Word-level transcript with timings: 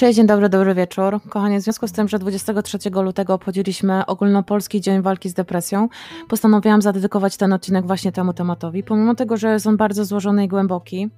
Cześć, 0.00 0.16
dzień 0.16 0.26
dobry, 0.26 0.48
dobry 0.48 0.74
wieczór. 0.74 1.20
Kochanie, 1.28 1.60
w 1.60 1.62
związku 1.62 1.88
z 1.88 1.92
tym, 1.92 2.08
że 2.08 2.18
23 2.18 2.78
lutego 2.90 3.34
obchodziliśmy 3.34 4.06
ogólnopolski 4.06 4.80
Dzień 4.80 5.02
Walki 5.02 5.28
z 5.28 5.34
Depresją, 5.34 5.88
postanowiłam 6.28 6.82
zadedykować 6.82 7.36
ten 7.36 7.52
odcinek 7.52 7.86
właśnie 7.86 8.12
temu 8.12 8.32
tematowi, 8.32 8.82
pomimo 8.82 9.14
tego, 9.14 9.36
że 9.36 9.52
jest 9.52 9.66
on 9.66 9.76
bardzo 9.76 10.04
złożony 10.04 10.44
i 10.44 10.48
głęboki 10.48 11.08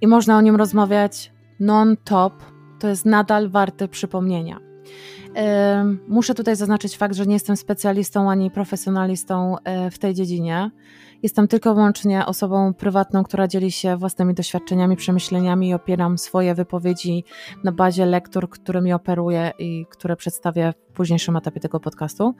i 0.00 0.06
można 0.06 0.38
o 0.38 0.40
nim 0.40 0.56
rozmawiać 0.56 1.32
non-top, 1.60 2.32
to 2.78 2.88
jest 2.88 3.06
nadal 3.06 3.48
warte 3.48 3.88
przypomnienia. 3.88 4.58
Muszę 6.08 6.34
tutaj 6.34 6.56
zaznaczyć 6.56 6.96
fakt, 6.96 7.14
że 7.14 7.26
nie 7.26 7.34
jestem 7.34 7.56
specjalistą 7.56 8.30
ani 8.30 8.50
profesjonalistą 8.50 9.56
e, 9.64 9.90
w 9.90 9.98
tej 9.98 10.14
dziedzinie. 10.14 10.70
Jestem 11.22 11.48
tylko 11.48 11.74
wyłącznie 11.74 12.26
osobą 12.26 12.74
prywatną, 12.74 13.24
która 13.24 13.48
dzieli 13.48 13.72
się 13.72 13.96
własnymi 13.96 14.34
doświadczeniami, 14.34 14.96
przemyśleniami 14.96 15.68
i 15.68 15.74
opieram 15.74 16.18
swoje 16.18 16.54
wypowiedzi 16.54 17.24
na 17.64 17.72
bazie 17.72 18.06
lektur, 18.06 18.50
którymi 18.50 18.92
operuję 18.92 19.52
i 19.58 19.86
które 19.90 20.16
przedstawię 20.16 20.72
w 20.88 20.92
późniejszym 20.92 21.36
etapie 21.36 21.60
tego 21.60 21.80
podcastu. 21.80 22.34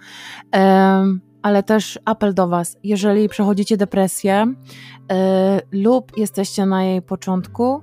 Ale 1.43 1.63
też 1.63 1.99
apel 2.05 2.35
do 2.35 2.49
Was, 2.49 2.79
jeżeli 2.83 3.29
przechodzicie 3.29 3.77
depresję 3.77 4.55
e, 5.13 5.61
lub 5.73 6.17
jesteście 6.17 6.67
na 6.67 6.85
jej 6.85 7.03
początku 7.03 7.83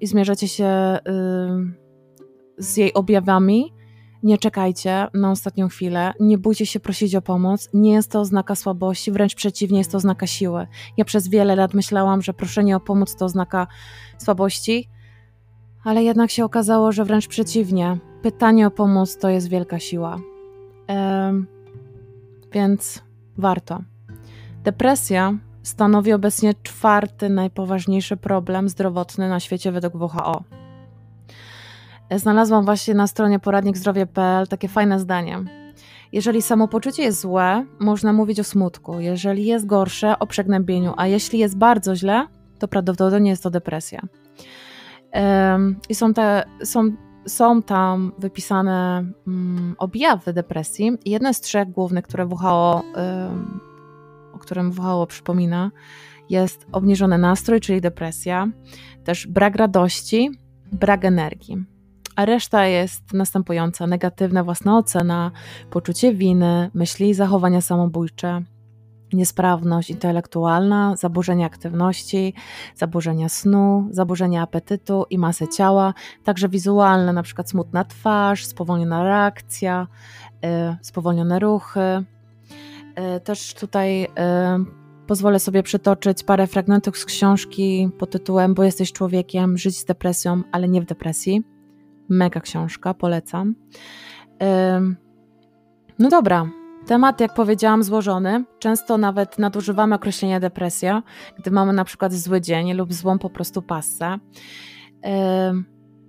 i 0.00 0.06
zmierzacie 0.06 0.48
się 0.48 0.98
z 2.58 2.76
jej 2.76 2.94
objawami, 2.94 3.72
nie 4.22 4.38
czekajcie 4.38 5.06
na 5.14 5.30
ostatnią 5.30 5.68
chwilę, 5.68 6.12
nie 6.20 6.38
bójcie 6.38 6.66
się 6.66 6.80
prosić 6.80 7.14
o 7.14 7.22
pomoc. 7.22 7.68
Nie 7.74 7.92
jest 7.92 8.10
to 8.10 8.20
oznaka 8.20 8.54
słabości, 8.54 9.12
wręcz 9.12 9.34
przeciwnie, 9.34 9.78
jest 9.78 9.90
to 9.90 9.96
oznaka 9.96 10.26
siły. 10.26 10.66
Ja 10.96 11.04
przez 11.04 11.28
wiele 11.28 11.56
lat 11.56 11.74
myślałam, 11.74 12.22
że 12.22 12.34
proszenie 12.34 12.76
o 12.76 12.80
pomoc 12.80 13.16
to 13.16 13.24
oznaka 13.24 13.66
słabości, 14.18 14.88
ale 15.84 16.02
jednak 16.02 16.30
się 16.30 16.44
okazało, 16.44 16.92
że 16.92 17.04
wręcz 17.04 17.28
przeciwnie. 17.28 17.98
Pytanie 18.22 18.66
o 18.66 18.70
pomoc 18.70 19.18
to 19.18 19.28
jest 19.28 19.48
wielka 19.48 19.78
siła. 19.78 20.18
Ehm, 20.86 21.46
więc 22.52 23.02
warto. 23.36 23.82
Depresja 24.64 25.38
stanowi 25.62 26.12
obecnie 26.12 26.54
czwarty 26.62 27.28
najpoważniejszy 27.28 28.16
problem 28.16 28.68
zdrowotny 28.68 29.28
na 29.28 29.40
świecie 29.40 29.72
według 29.72 29.94
WHO. 29.94 30.57
Znalazłam 32.16 32.64
właśnie 32.64 32.94
na 32.94 33.06
stronie 33.06 33.38
poradnikzdrowie.pl 33.38 34.46
takie 34.46 34.68
fajne 34.68 34.98
zdanie. 35.00 35.38
Jeżeli 36.12 36.42
samopoczucie 36.42 37.02
jest 37.02 37.20
złe, 37.20 37.66
można 37.80 38.12
mówić 38.12 38.40
o 38.40 38.44
smutku. 38.44 39.00
Jeżeli 39.00 39.46
jest 39.46 39.66
gorsze, 39.66 40.18
o 40.18 40.26
przegnębieniu, 40.26 40.94
a 40.96 41.06
jeśli 41.06 41.38
jest 41.38 41.58
bardzo 41.58 41.96
źle, 41.96 42.26
to 42.58 42.68
prawdopodobnie 42.68 43.30
jest 43.30 43.42
to 43.42 43.50
depresja. 43.50 44.00
I 45.88 45.94
są, 45.94 46.14
te, 46.14 46.44
są, 46.64 46.92
są 47.26 47.62
tam 47.62 48.12
wypisane 48.18 49.04
um, 49.26 49.74
objawy 49.78 50.32
depresji. 50.32 50.92
Jedne 51.04 51.34
z 51.34 51.40
trzech 51.40 51.70
głównych, 51.70 52.04
które 52.04 52.26
WHO, 52.26 52.82
um, 52.96 53.60
o 54.32 54.38
którym 54.38 54.72
WHO 54.78 55.06
przypomina, 55.06 55.70
jest 56.30 56.66
obniżony 56.72 57.18
nastrój, 57.18 57.60
czyli 57.60 57.80
depresja, 57.80 58.48
też 59.04 59.26
brak 59.26 59.56
radości, 59.56 60.30
brak 60.72 61.04
energii 61.04 61.77
a 62.18 62.24
reszta 62.24 62.66
jest 62.66 63.12
następująca: 63.12 63.86
negatywna 63.86 64.44
własna 64.44 64.78
ocena, 64.78 65.30
poczucie 65.70 66.14
winy, 66.14 66.70
myśli 66.74 67.08
i 67.08 67.14
zachowania 67.14 67.60
samobójcze, 67.60 68.42
niesprawność 69.12 69.90
intelektualna, 69.90 70.96
zaburzenia 70.96 71.46
aktywności, 71.46 72.34
zaburzenia 72.74 73.28
snu, 73.28 73.88
zaburzenia 73.90 74.42
apetytu 74.42 75.04
i 75.10 75.18
masy 75.18 75.48
ciała, 75.48 75.94
także 76.24 76.48
wizualne, 76.48 77.12
na 77.12 77.22
przykład 77.22 77.50
smutna 77.50 77.84
twarz, 77.84 78.46
spowolniona 78.46 79.02
reakcja, 79.02 79.86
yy, 80.42 80.48
spowolnione 80.82 81.38
ruchy. 81.38 82.04
Yy, 83.14 83.20
też 83.20 83.54
tutaj 83.54 84.00
yy, 84.00 84.08
pozwolę 85.06 85.38
sobie 85.38 85.62
przytoczyć 85.62 86.24
parę 86.24 86.46
fragmentów 86.46 86.98
z 86.98 87.04
książki 87.04 87.90
pod 87.98 88.10
tytułem 88.10 88.54
Bo 88.54 88.64
jesteś 88.64 88.92
człowiekiem, 88.92 89.58
żyć 89.58 89.78
z 89.78 89.84
depresją, 89.84 90.42
ale 90.52 90.68
nie 90.68 90.80
w 90.80 90.84
depresji 90.84 91.57
Mega 92.08 92.40
książka, 92.40 92.94
polecam. 92.94 93.54
No 95.98 96.08
dobra, 96.08 96.50
temat, 96.86 97.20
jak 97.20 97.34
powiedziałam, 97.34 97.82
złożony. 97.82 98.44
Często 98.58 98.98
nawet 98.98 99.38
nadużywamy 99.38 99.94
określenia 99.94 100.40
depresja, 100.40 101.02
gdy 101.38 101.50
mamy 101.50 101.72
na 101.72 101.84
przykład 101.84 102.12
zły 102.12 102.40
dzień 102.40 102.72
lub 102.74 102.92
złą 102.92 103.18
po 103.18 103.30
prostu 103.30 103.62
passę. 103.62 104.18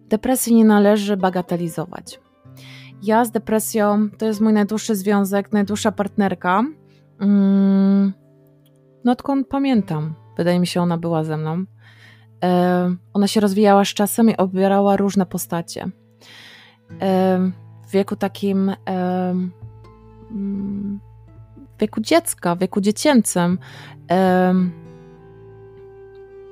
Depresji 0.07 0.55
nie 0.55 0.65
należy 0.65 1.17
bagatelizować. 1.17 2.19
Ja 3.03 3.25
z 3.25 3.31
depresją 3.31 4.09
to 4.17 4.25
jest 4.25 4.41
mój 4.41 4.53
najdłuższy 4.53 4.95
związek, 4.95 5.53
najdłuższa 5.53 5.91
partnerka. 5.91 6.63
No 9.05 9.11
odkąd 9.11 9.47
pamiętam, 9.47 10.13
wydaje 10.37 10.59
mi 10.59 10.67
się, 10.67 10.81
ona 10.81 10.97
była 10.97 11.23
ze 11.23 11.37
mną. 11.37 11.63
Ona 13.13 13.27
się 13.27 13.39
rozwijała 13.39 13.85
z 13.85 13.87
czasem 13.87 14.29
i 14.29 14.37
obierała 14.37 14.97
różne 14.97 15.25
postacie. 15.25 15.85
W 17.87 17.91
wieku 17.91 18.15
takim 18.15 18.75
mm, 18.85 19.51
w 21.77 21.81
wieku 21.81 22.01
dziecka, 22.01 22.55
w 22.55 22.59
wieku 22.59 22.81
dziecięcym 22.81 23.57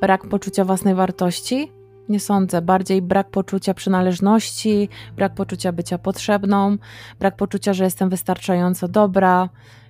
brak 0.02 0.28
poczucia 0.28 0.66
własnej 0.66 0.96
wartości? 0.96 1.72
Nie 2.10 2.20
sądzę. 2.20 2.62
Bardziej 2.62 3.02
brak 3.02 3.30
poczucia 3.30 3.74
przynależności, 3.74 4.90
brak 5.16 5.36
poczucia 5.36 5.72
bycia 5.72 5.98
potrzebną, 5.98 6.78
brak 7.20 7.36
poczucia, 7.36 7.74
że 7.74 7.84
jestem 7.84 8.10
wystarczająco 8.10 8.88
dobra, 8.88 9.50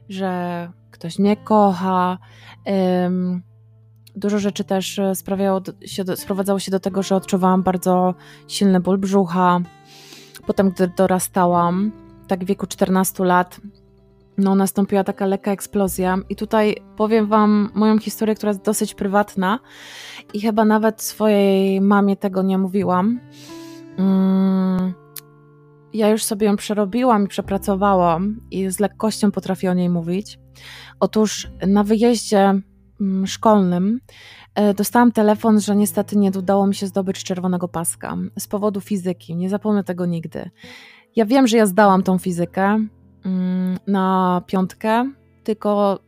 że 0.09 0.69
ktoś 0.91 1.19
mnie 1.19 1.37
kocha. 1.37 2.17
Dużo 4.17 4.39
rzeczy 4.39 4.63
też 4.63 4.99
e, 4.99 5.15
sprawiało 5.15 5.61
się, 5.85 6.03
sprowadzało 6.15 6.59
się 6.59 6.71
do 6.71 6.79
tego, 6.79 7.03
że 7.03 7.15
odczuwałam 7.15 7.63
bardzo 7.63 8.15
silny 8.47 8.79
ból 8.79 8.97
brzucha. 8.97 9.59
Potem, 10.47 10.69
gdy 10.69 10.91
dorastałam, 10.97 11.91
tak 12.27 12.43
w 12.43 12.47
wieku 12.47 12.67
14 12.67 13.25
lat, 13.25 13.61
no 14.37 14.55
nastąpiła 14.55 15.03
taka 15.03 15.25
lekka 15.25 15.51
eksplozja. 15.51 16.17
I 16.29 16.35
tutaj 16.35 16.75
powiem 16.95 17.27
Wam 17.27 17.71
moją 17.73 17.99
historię, 17.99 18.35
która 18.35 18.49
jest 18.49 18.61
dosyć 18.61 18.93
prywatna 18.93 19.59
i 20.33 20.41
chyba 20.41 20.65
nawet 20.65 21.01
swojej 21.01 21.81
mamie 21.81 22.17
tego 22.17 22.41
nie 22.41 22.57
mówiłam. 22.57 23.19
Mm, 23.97 24.93
ja 25.93 26.09
już 26.09 26.23
sobie 26.23 26.47
ją 26.47 26.55
przerobiłam 26.55 27.25
i 27.25 27.27
przepracowałam 27.27 28.41
i 28.51 28.69
z 28.69 28.79
lekkością 28.79 29.31
potrafię 29.31 29.71
o 29.71 29.73
niej 29.73 29.89
mówić. 29.89 30.39
Otóż 30.99 31.47
na 31.67 31.83
wyjeździe 31.83 32.61
szkolnym 33.25 33.99
e, 34.55 34.73
dostałam 34.73 35.11
telefon, 35.11 35.59
że 35.59 35.75
niestety 35.75 36.17
nie 36.17 36.31
udało 36.39 36.67
mi 36.67 36.75
się 36.75 36.87
zdobyć 36.87 37.23
czerwonego 37.23 37.67
paska 37.67 38.17
z 38.39 38.47
powodu 38.47 38.81
fizyki. 38.81 39.35
Nie 39.35 39.49
zapomnę 39.49 39.83
tego 39.83 40.05
nigdy. 40.05 40.49
Ja 41.15 41.25
wiem, 41.25 41.47
że 41.47 41.57
ja 41.57 41.65
zdałam 41.65 42.03
tą 42.03 42.17
fizykę 42.17 42.79
mm, 43.25 43.77
na 43.87 44.41
piątkę, 44.47 45.11
tylko 45.43 45.99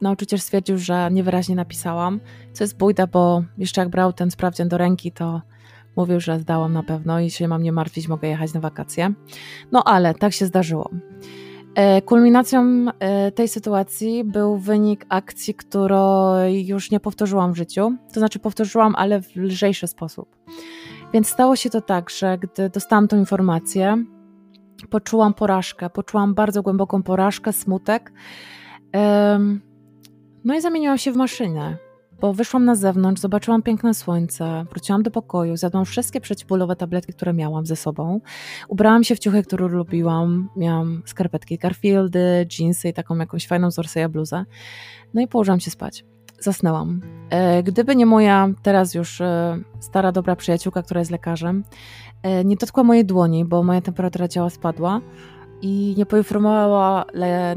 nauczyciel 0.00 0.38
stwierdził, 0.38 0.78
że 0.78 1.08
niewyraźnie 1.12 1.56
napisałam, 1.56 2.20
co 2.52 2.64
jest 2.64 2.78
bójda, 2.78 3.06
bo 3.06 3.42
jeszcze 3.58 3.80
jak 3.80 3.90
brał 3.90 4.12
ten 4.12 4.30
sprawdzian 4.30 4.68
do 4.68 4.78
ręki, 4.78 5.12
to 5.12 5.42
mówił, 5.96 6.20
że 6.20 6.40
zdałam 6.40 6.72
na 6.72 6.82
pewno 6.82 7.20
i 7.20 7.30
się 7.30 7.48
mam 7.48 7.62
nie 7.62 7.72
martwić, 7.72 8.08
mogę 8.08 8.28
jechać 8.28 8.54
na 8.54 8.60
wakacje. 8.60 9.12
No 9.72 9.84
ale 9.84 10.14
tak 10.14 10.32
się 10.32 10.46
zdarzyło. 10.46 10.90
E, 11.78 12.02
kulminacją 12.02 12.86
e, 12.98 13.32
tej 13.32 13.48
sytuacji 13.48 14.24
był 14.24 14.56
wynik 14.56 15.06
akcji, 15.08 15.54
której 15.54 16.66
już 16.66 16.90
nie 16.90 17.00
powtórzyłam 17.00 17.52
w 17.52 17.56
życiu. 17.56 17.96
To 18.14 18.20
znaczy, 18.20 18.38
powtórzyłam, 18.38 18.94
ale 18.96 19.22
w 19.22 19.36
lżejszy 19.36 19.86
sposób. 19.86 20.36
Więc 21.12 21.28
stało 21.28 21.56
się 21.56 21.70
to 21.70 21.80
tak, 21.80 22.10
że 22.10 22.38
gdy 22.38 22.70
dostałam 22.70 23.08
tą 23.08 23.18
informację, 23.18 24.04
poczułam 24.90 25.34
porażkę, 25.34 25.90
poczułam 25.90 26.34
bardzo 26.34 26.62
głęboką 26.62 27.02
porażkę, 27.02 27.52
smutek. 27.52 28.12
No 30.44 30.54
i 30.54 30.60
zamieniłam 30.60 30.98
się 30.98 31.12
w 31.12 31.16
maszynę 31.16 31.76
bo 32.20 32.32
wyszłam 32.32 32.64
na 32.64 32.74
zewnątrz, 32.74 33.20
zobaczyłam 33.20 33.62
piękne 33.62 33.94
słońce, 33.94 34.64
wróciłam 34.70 35.02
do 35.02 35.10
pokoju, 35.10 35.56
zjadłam 35.56 35.84
wszystkie 35.84 36.20
przeciwbólowe 36.20 36.76
tabletki, 36.76 37.12
które 37.12 37.32
miałam 37.32 37.66
ze 37.66 37.76
sobą, 37.76 38.20
ubrałam 38.68 39.04
się 39.04 39.16
w 39.16 39.18
ciuchy, 39.18 39.42
które 39.42 39.68
lubiłam, 39.68 40.48
miałam 40.56 41.02
skarpetki 41.06 41.58
Garfieldy, 41.58 42.46
jeansy 42.58 42.88
i 42.88 42.92
taką 42.92 43.16
jakąś 43.16 43.46
fajną 43.46 43.70
Zorseja 43.70 44.08
bluzę, 44.08 44.44
no 45.14 45.20
i 45.20 45.28
położyłam 45.28 45.60
się 45.60 45.70
spać. 45.70 46.04
Zasnęłam. 46.40 47.00
E, 47.30 47.62
gdyby 47.62 47.96
nie 47.96 48.06
moja 48.06 48.48
teraz 48.62 48.94
już 48.94 49.20
e, 49.20 49.58
stara, 49.80 50.12
dobra 50.12 50.36
przyjaciółka, 50.36 50.82
która 50.82 51.00
jest 51.00 51.10
lekarzem, 51.10 51.64
e, 52.22 52.44
nie 52.44 52.56
dotkła 52.56 52.84
mojej 52.84 53.04
dłoni, 53.04 53.44
bo 53.44 53.62
moja 53.62 53.80
temperatura 53.80 54.28
ciała 54.28 54.50
spadła 54.50 55.00
i 55.62 55.94
nie 55.98 56.06
poinformowała 56.06 57.04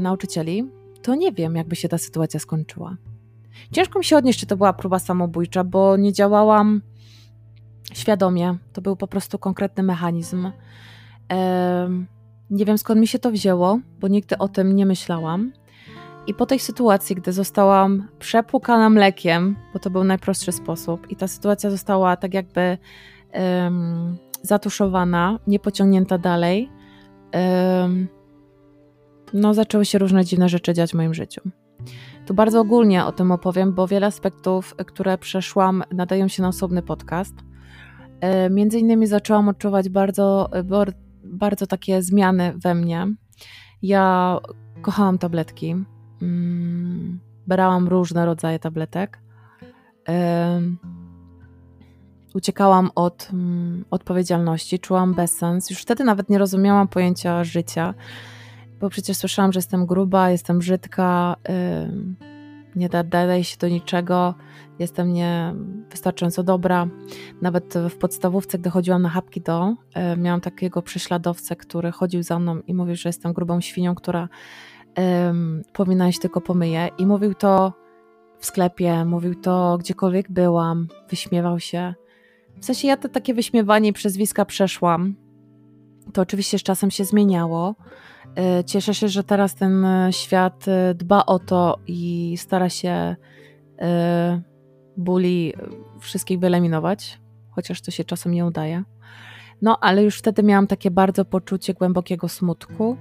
nauczycieli, 0.00 0.70
to 1.02 1.14
nie 1.14 1.32
wiem, 1.32 1.56
jakby 1.56 1.76
się 1.76 1.88
ta 1.88 1.98
sytuacja 1.98 2.40
skończyła. 2.40 2.96
Ciężko 3.72 3.98
mi 3.98 4.04
się 4.04 4.16
odnieść, 4.16 4.40
czy 4.40 4.46
to 4.46 4.56
była 4.56 4.72
próba 4.72 4.98
samobójcza, 4.98 5.64
bo 5.64 5.96
nie 5.96 6.12
działałam 6.12 6.82
świadomie. 7.92 8.56
To 8.72 8.82
był 8.82 8.96
po 8.96 9.06
prostu 9.06 9.38
konkretny 9.38 9.82
mechanizm. 9.82 10.50
Nie 12.50 12.64
wiem 12.64 12.78
skąd 12.78 13.00
mi 13.00 13.06
się 13.06 13.18
to 13.18 13.30
wzięło, 13.30 13.78
bo 14.00 14.08
nigdy 14.08 14.38
o 14.38 14.48
tym 14.48 14.76
nie 14.76 14.86
myślałam. 14.86 15.52
I 16.26 16.34
po 16.34 16.46
tej 16.46 16.58
sytuacji, 16.58 17.16
gdy 17.16 17.32
zostałam 17.32 18.08
przepłukana 18.18 18.90
mlekiem, 18.90 19.56
bo 19.72 19.78
to 19.78 19.90
był 19.90 20.04
najprostszy 20.04 20.52
sposób, 20.52 21.10
i 21.10 21.16
ta 21.16 21.28
sytuacja 21.28 21.70
została 21.70 22.16
tak 22.16 22.34
jakby 22.34 22.78
um, 23.34 24.16
zatuszowana, 24.42 25.38
nie 25.46 25.58
pociągnięta 25.58 26.18
dalej, 26.18 26.70
no 29.32 29.54
zaczęły 29.54 29.84
się 29.84 29.98
różne 29.98 30.24
dziwne 30.24 30.48
rzeczy 30.48 30.74
dziać 30.74 30.90
w 30.90 30.94
moim 30.94 31.14
życiu. 31.14 31.40
Tu 32.26 32.34
bardzo 32.34 32.60
ogólnie 32.60 33.04
o 33.04 33.12
tym 33.12 33.32
opowiem, 33.32 33.72
bo 33.72 33.86
wiele 33.86 34.06
aspektów, 34.06 34.74
które 34.86 35.18
przeszłam, 35.18 35.82
nadają 35.92 36.28
się 36.28 36.42
na 36.42 36.48
osobny 36.48 36.82
podcast. 36.82 37.34
E, 38.20 38.50
między 38.50 38.78
innymi 38.78 39.06
zaczęłam 39.06 39.48
odczuwać 39.48 39.88
bardzo, 39.88 40.50
bardzo 41.24 41.66
takie 41.66 42.02
zmiany 42.02 42.52
we 42.56 42.74
mnie. 42.74 43.06
Ja 43.82 44.38
kochałam 44.82 45.18
tabletki. 45.18 45.76
Mm, 46.22 47.20
brałam 47.46 47.88
różne 47.88 48.26
rodzaje 48.26 48.58
tabletek. 48.58 49.18
Uciekałam 52.34 52.90
od 52.94 53.28
mm, 53.32 53.84
odpowiedzialności, 53.90 54.78
czułam 54.78 55.14
bezsens. 55.14 55.70
Już 55.70 55.82
wtedy 55.82 56.04
nawet 56.04 56.28
nie 56.28 56.38
rozumiałam 56.38 56.88
pojęcia 56.88 57.44
życia 57.44 57.94
bo 58.82 58.90
przecież 58.90 59.16
słyszałam, 59.16 59.52
że 59.52 59.58
jestem 59.58 59.86
gruba, 59.86 60.30
jestem 60.30 60.58
brzydka, 60.58 61.36
nie 62.76 62.88
nadaję 62.92 63.44
się 63.44 63.56
do 63.58 63.68
niczego, 63.68 64.34
jestem 64.78 65.12
niewystarczająco 65.12 66.42
dobra. 66.42 66.86
Nawet 67.42 67.74
w 67.90 67.96
podstawówce, 67.96 68.58
gdy 68.58 68.70
chodziłam 68.70 69.02
na 69.02 69.08
chapki 69.08 69.40
do, 69.40 69.74
miałam 70.16 70.40
takiego 70.40 70.82
prześladowcę, 70.82 71.56
który 71.56 71.92
chodził 71.92 72.22
za 72.22 72.38
mną 72.38 72.60
i 72.66 72.74
mówił, 72.74 72.96
że 72.96 73.08
jestem 73.08 73.32
grubą 73.32 73.60
świnią, 73.60 73.94
która 73.94 74.28
powinna 75.72 76.08
iść 76.08 76.20
tylko 76.20 76.40
pomyje. 76.40 76.88
I 76.98 77.06
mówił 77.06 77.34
to 77.34 77.72
w 78.38 78.46
sklepie, 78.46 79.04
mówił 79.04 79.34
to 79.34 79.78
gdziekolwiek 79.78 80.30
byłam, 80.30 80.88
wyśmiewał 81.10 81.60
się. 81.60 81.94
W 82.60 82.64
sensie 82.64 82.88
ja 82.88 82.96
to 82.96 83.08
takie 83.08 83.34
wyśmiewanie 83.34 83.88
i 83.88 83.92
przezwiska 83.92 84.44
przeszłam. 84.44 85.14
To 86.12 86.22
oczywiście 86.22 86.58
z 86.58 86.62
czasem 86.62 86.90
się 86.90 87.04
zmieniało. 87.04 87.74
E, 88.36 88.64
cieszę 88.64 88.94
się, 88.94 89.08
że 89.08 89.24
teraz 89.24 89.54
ten 89.54 89.84
e, 89.84 90.12
świat 90.12 90.68
e, 90.68 90.94
dba 90.94 91.26
o 91.26 91.38
to 91.38 91.78
i 91.86 92.34
stara 92.36 92.68
się 92.68 93.16
buli 94.96 95.52
wszystkich 96.00 96.38
wyeliminować, 96.38 97.20
chociaż 97.50 97.80
to 97.80 97.90
się 97.90 98.04
czasem 98.04 98.32
nie 98.32 98.46
udaje. 98.46 98.84
No, 99.62 99.78
ale 99.80 100.02
już 100.04 100.18
wtedy 100.18 100.42
miałam 100.42 100.66
takie 100.66 100.90
bardzo 100.90 101.24
poczucie 101.24 101.74
głębokiego 101.74 102.28
smutku. 102.28 102.96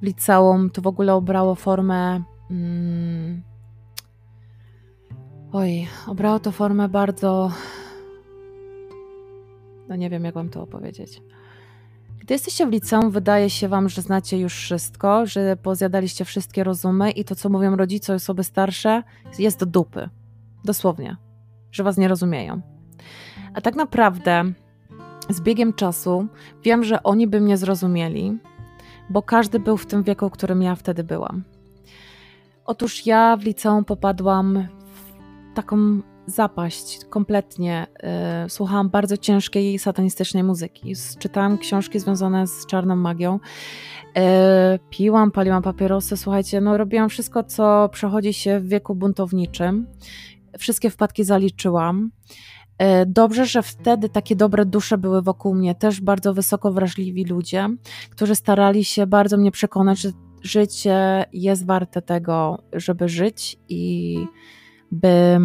W 0.00 0.04
liceum 0.04 0.70
to 0.70 0.82
w 0.82 0.86
ogóle 0.86 1.14
obrało 1.14 1.54
formę. 1.54 2.22
Mm, 2.50 3.42
oj, 5.52 5.86
obrało 6.06 6.40
to 6.40 6.52
formę 6.52 6.88
bardzo. 6.88 7.50
No 9.88 9.96
nie 9.96 10.10
wiem, 10.10 10.24
jak 10.24 10.34
wam 10.34 10.48
to 10.48 10.62
opowiedzieć. 10.62 11.22
Gdy 12.22 12.34
jesteście 12.34 12.66
w 12.66 12.70
liceum, 12.70 13.10
wydaje 13.10 13.50
się 13.50 13.68
wam, 13.68 13.88
że 13.88 14.02
znacie 14.02 14.38
już 14.38 14.54
wszystko, 14.54 15.26
że 15.26 15.56
pozjadaliście 15.56 16.24
wszystkie 16.24 16.64
rozumy 16.64 17.10
i 17.10 17.24
to, 17.24 17.34
co 17.34 17.48
mówią 17.48 17.76
rodzice, 17.76 18.14
osoby 18.14 18.44
starsze, 18.44 19.02
jest 19.38 19.58
do 19.58 19.66
dupy. 19.66 20.08
Dosłownie. 20.64 21.16
Że 21.72 21.82
was 21.82 21.96
nie 21.96 22.08
rozumieją. 22.08 22.60
A 23.54 23.60
tak 23.60 23.74
naprawdę 23.74 24.44
z 25.28 25.40
biegiem 25.40 25.72
czasu 25.72 26.26
wiem, 26.62 26.84
że 26.84 27.02
oni 27.02 27.26
by 27.26 27.40
mnie 27.40 27.56
zrozumieli, 27.56 28.38
bo 29.10 29.22
każdy 29.22 29.60
był 29.60 29.76
w 29.76 29.86
tym 29.86 30.02
wieku, 30.02 30.28
w 30.28 30.32
którym 30.32 30.62
ja 30.62 30.74
wtedy 30.74 31.04
byłam. 31.04 31.44
Otóż 32.64 33.06
ja 33.06 33.36
w 33.36 33.44
liceum 33.44 33.84
popadłam 33.84 34.68
w 34.78 35.54
taką 35.54 36.00
zapaść 36.26 37.04
kompletnie. 37.10 37.86
Y, 38.46 38.50
słuchałam 38.50 38.90
bardzo 38.90 39.16
ciężkiej 39.16 39.78
satanistycznej 39.78 40.44
muzyki. 40.44 40.92
Czytałam 41.18 41.58
książki 41.58 42.00
związane 42.00 42.46
z 42.46 42.66
czarną 42.66 42.96
magią. 42.96 43.34
Y, 43.36 44.20
piłam, 44.90 45.30
paliłam 45.30 45.62
papierosy. 45.62 46.16
Słuchajcie, 46.16 46.60
no 46.60 46.76
robiłam 46.76 47.08
wszystko, 47.08 47.44
co 47.44 47.88
przechodzi 47.92 48.32
się 48.32 48.60
w 48.60 48.68
wieku 48.68 48.94
buntowniczym. 48.94 49.86
Wszystkie 50.58 50.90
wpadki 50.90 51.24
zaliczyłam. 51.24 52.10
Y, 52.82 53.06
dobrze, 53.06 53.46
że 53.46 53.62
wtedy 53.62 54.08
takie 54.08 54.36
dobre 54.36 54.66
dusze 54.66 54.98
były 54.98 55.22
wokół 55.22 55.54
mnie, 55.54 55.74
też 55.74 56.00
bardzo 56.00 56.34
wysoko 56.34 56.72
wrażliwi 56.72 57.24
ludzie, 57.24 57.68
którzy 58.10 58.34
starali 58.34 58.84
się 58.84 59.06
bardzo 59.06 59.36
mnie 59.36 59.50
przekonać, 59.50 59.98
że 60.00 60.10
życie 60.42 61.24
jest 61.32 61.66
warte 61.66 62.02
tego, 62.02 62.62
żeby 62.72 63.08
żyć 63.08 63.58
i 63.68 64.16
by 64.92 65.38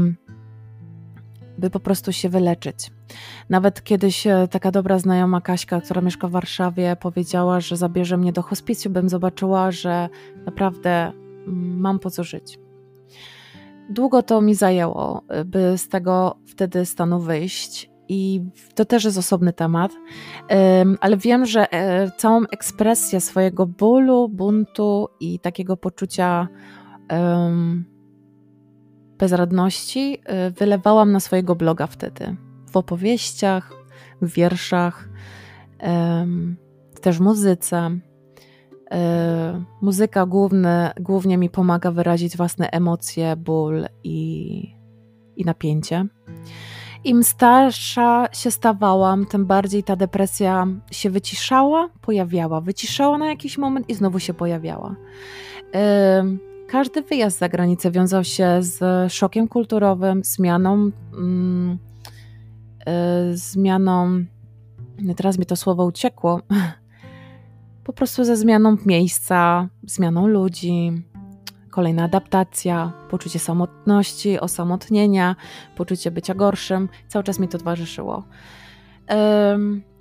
by 1.57 1.69
po 1.69 1.79
prostu 1.79 2.11
się 2.13 2.29
wyleczyć. 2.29 2.91
Nawet 3.49 3.83
kiedyś 3.83 4.27
e, 4.27 4.47
taka 4.51 4.71
dobra 4.71 4.99
znajoma 4.99 5.41
Kaśka, 5.41 5.81
która 5.81 6.01
mieszka 6.01 6.27
w 6.27 6.31
Warszawie, 6.31 6.95
powiedziała, 7.01 7.59
że 7.59 7.77
zabierze 7.77 8.17
mnie 8.17 8.33
do 8.33 8.41
hospicjum, 8.41 8.93
bym 8.93 9.09
zobaczyła, 9.09 9.71
że 9.71 10.09
naprawdę 10.45 10.89
mm, 11.47 11.79
mam 11.79 11.99
po 11.99 12.11
co 12.11 12.23
żyć. 12.23 12.59
Długo 13.89 14.23
to 14.23 14.41
mi 14.41 14.55
zajęło, 14.55 15.21
e, 15.27 15.45
by 15.45 15.77
z 15.77 15.87
tego 15.89 16.37
wtedy 16.47 16.85
stanu 16.85 17.19
wyjść. 17.19 17.89
I 18.09 18.41
to 18.75 18.85
też 18.85 19.03
jest 19.03 19.17
osobny 19.17 19.53
temat, 19.53 19.91
ale 21.01 21.17
wiem, 21.17 21.45
że 21.45 21.73
e, 21.73 22.11
całą 22.17 22.43
ekspresję 22.51 23.21
swojego 23.21 23.65
bólu, 23.65 24.29
buntu 24.29 25.07
i 25.19 25.39
takiego 25.39 25.77
poczucia 25.77 26.47
bezradności 29.19 30.19
y, 30.47 30.51
wylewałam 30.51 31.11
na 31.11 31.19
swojego 31.19 31.55
bloga 31.55 31.87
wtedy. 31.87 32.35
W 32.71 32.77
opowieściach, 32.77 33.73
w 34.21 34.33
wierszach, 34.33 35.09
też 37.01 37.19
muzyce. 37.19 37.99
Y, 38.93 38.97
muzyka 39.81 40.25
główny, 40.25 40.89
głównie 40.99 41.37
mi 41.37 41.49
pomaga 41.49 41.91
wyrazić 41.91 42.37
własne 42.37 42.69
emocje, 42.69 43.35
ból 43.35 43.85
i, 44.03 44.75
i 45.35 45.45
napięcie. 45.45 46.05
Im 47.03 47.23
starsza 47.23 48.27
się 48.31 48.51
stawałam, 48.51 49.25
tym 49.25 49.45
bardziej 49.45 49.83
ta 49.83 49.95
depresja 49.95 50.67
się 50.91 51.09
wyciszała, 51.09 51.89
pojawiała, 52.01 52.61
wyciszała 52.61 53.17
na 53.17 53.27
jakiś 53.27 53.57
moment 53.57 53.89
i 53.89 53.93
znowu 53.93 54.19
się 54.19 54.33
pojawiała. 54.33 54.95
Każdy 56.67 57.01
wyjazd 57.01 57.39
za 57.39 57.49
granicę 57.49 57.91
wiązał 57.91 58.23
się 58.23 58.57
z 58.59 59.13
szokiem 59.13 59.47
kulturowym, 59.47 60.23
zmianą, 60.23 60.91
mm, 61.13 61.77
y, 63.31 63.37
zmianą, 63.37 64.25
teraz 65.15 65.39
mi 65.39 65.45
to 65.45 65.55
słowo 65.55 65.85
uciekło, 65.85 66.41
po 67.83 67.93
prostu 67.93 68.23
ze 68.23 68.37
zmianą 68.37 68.77
miejsca, 68.85 69.69
zmianą 69.83 70.27
ludzi, 70.27 70.91
kolejna 71.71 72.03
adaptacja, 72.03 72.93
poczucie 73.09 73.39
samotności, 73.39 74.39
osamotnienia, 74.39 75.35
poczucie 75.75 76.11
bycia 76.11 76.33
gorszym, 76.33 76.89
cały 77.07 77.23
czas 77.23 77.39
mi 77.39 77.47
to 77.47 77.57
towarzyszyło. 77.57 78.23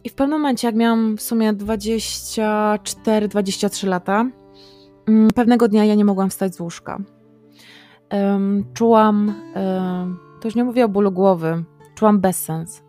I 0.04 0.08
w 0.08 0.14
pewnym 0.14 0.38
momencie, 0.38 0.68
jak 0.68 0.74
miałam 0.74 1.16
w 1.16 1.22
sumie 1.22 1.52
24-23 1.52 3.88
lata, 3.88 4.26
pewnego 5.34 5.68
dnia 5.68 5.84
ja 5.84 5.94
nie 5.94 6.04
mogłam 6.04 6.30
wstać 6.30 6.54
z 6.54 6.60
łóżka. 6.60 7.02
Czułam, 8.74 9.34
to 10.40 10.48
już 10.48 10.54
nie 10.54 10.64
mówię 10.64 10.84
o 10.84 10.88
bólu 10.88 11.12
głowy, 11.12 11.64
czułam 11.94 12.20
bezsens. 12.20 12.82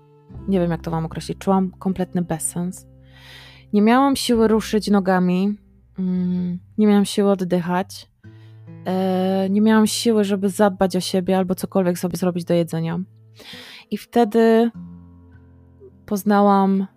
Nie 0.47 0.59
wiem, 0.59 0.71
jak 0.71 0.81
to 0.81 0.91
wam 0.91 1.05
określić. 1.05 1.37
Czułam 1.37 1.71
kompletny 1.71 2.21
bezsens. 2.21 2.87
Nie 3.73 3.81
miałam 3.81 4.15
siły 4.15 4.47
ruszyć 4.47 4.89
nogami, 4.89 5.57
mm, 5.99 6.59
nie 6.77 6.87
miałam 6.87 7.05
siły 7.05 7.31
oddychać, 7.31 8.11
e, 8.85 9.47
nie 9.49 9.61
miałam 9.61 9.87
siły, 9.87 10.23
żeby 10.23 10.49
zadbać 10.49 10.95
o 10.95 10.99
siebie 10.99 11.37
albo 11.37 11.55
cokolwiek 11.55 11.99
sobie 11.99 12.17
zrobić 12.17 12.45
do 12.45 12.53
jedzenia. 12.53 12.99
I 13.91 13.97
wtedy 13.97 14.71
poznałam 16.05 16.87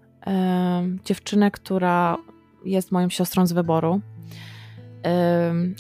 dziewczynę, 1.05 1.51
która 1.51 2.17
jest 2.65 2.93
moją 2.93 3.09
siostrą 3.09 3.47
z 3.47 3.53
wyboru 3.53 4.01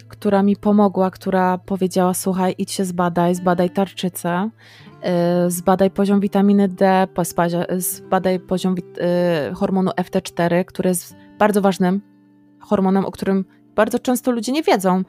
która 0.08 0.42
mi 0.42 0.56
pomogła, 0.56 1.10
która 1.10 1.58
powiedziała: 1.58 2.14
Słuchaj, 2.14 2.54
idź 2.58 2.72
się 2.72 2.84
zbadaj, 2.84 3.34
zbadaj 3.34 3.70
tarczycę, 3.70 4.50
zbadaj 5.48 5.90
poziom 5.90 6.20
witaminy 6.20 6.68
D, 6.68 7.08
zbadaj 7.76 8.40
poziom 8.40 8.74
y, 9.50 9.54
hormonu 9.54 9.90
FT4, 9.90 10.64
który 10.64 10.88
jest 10.88 11.16
bardzo 11.38 11.60
ważnym 11.60 12.00
hormonem, 12.60 13.04
o 13.04 13.10
którym 13.10 13.44
bardzo 13.74 13.98
często 13.98 14.30
ludzie 14.30 14.52
nie 14.52 14.62
wiedzą, 14.62 15.02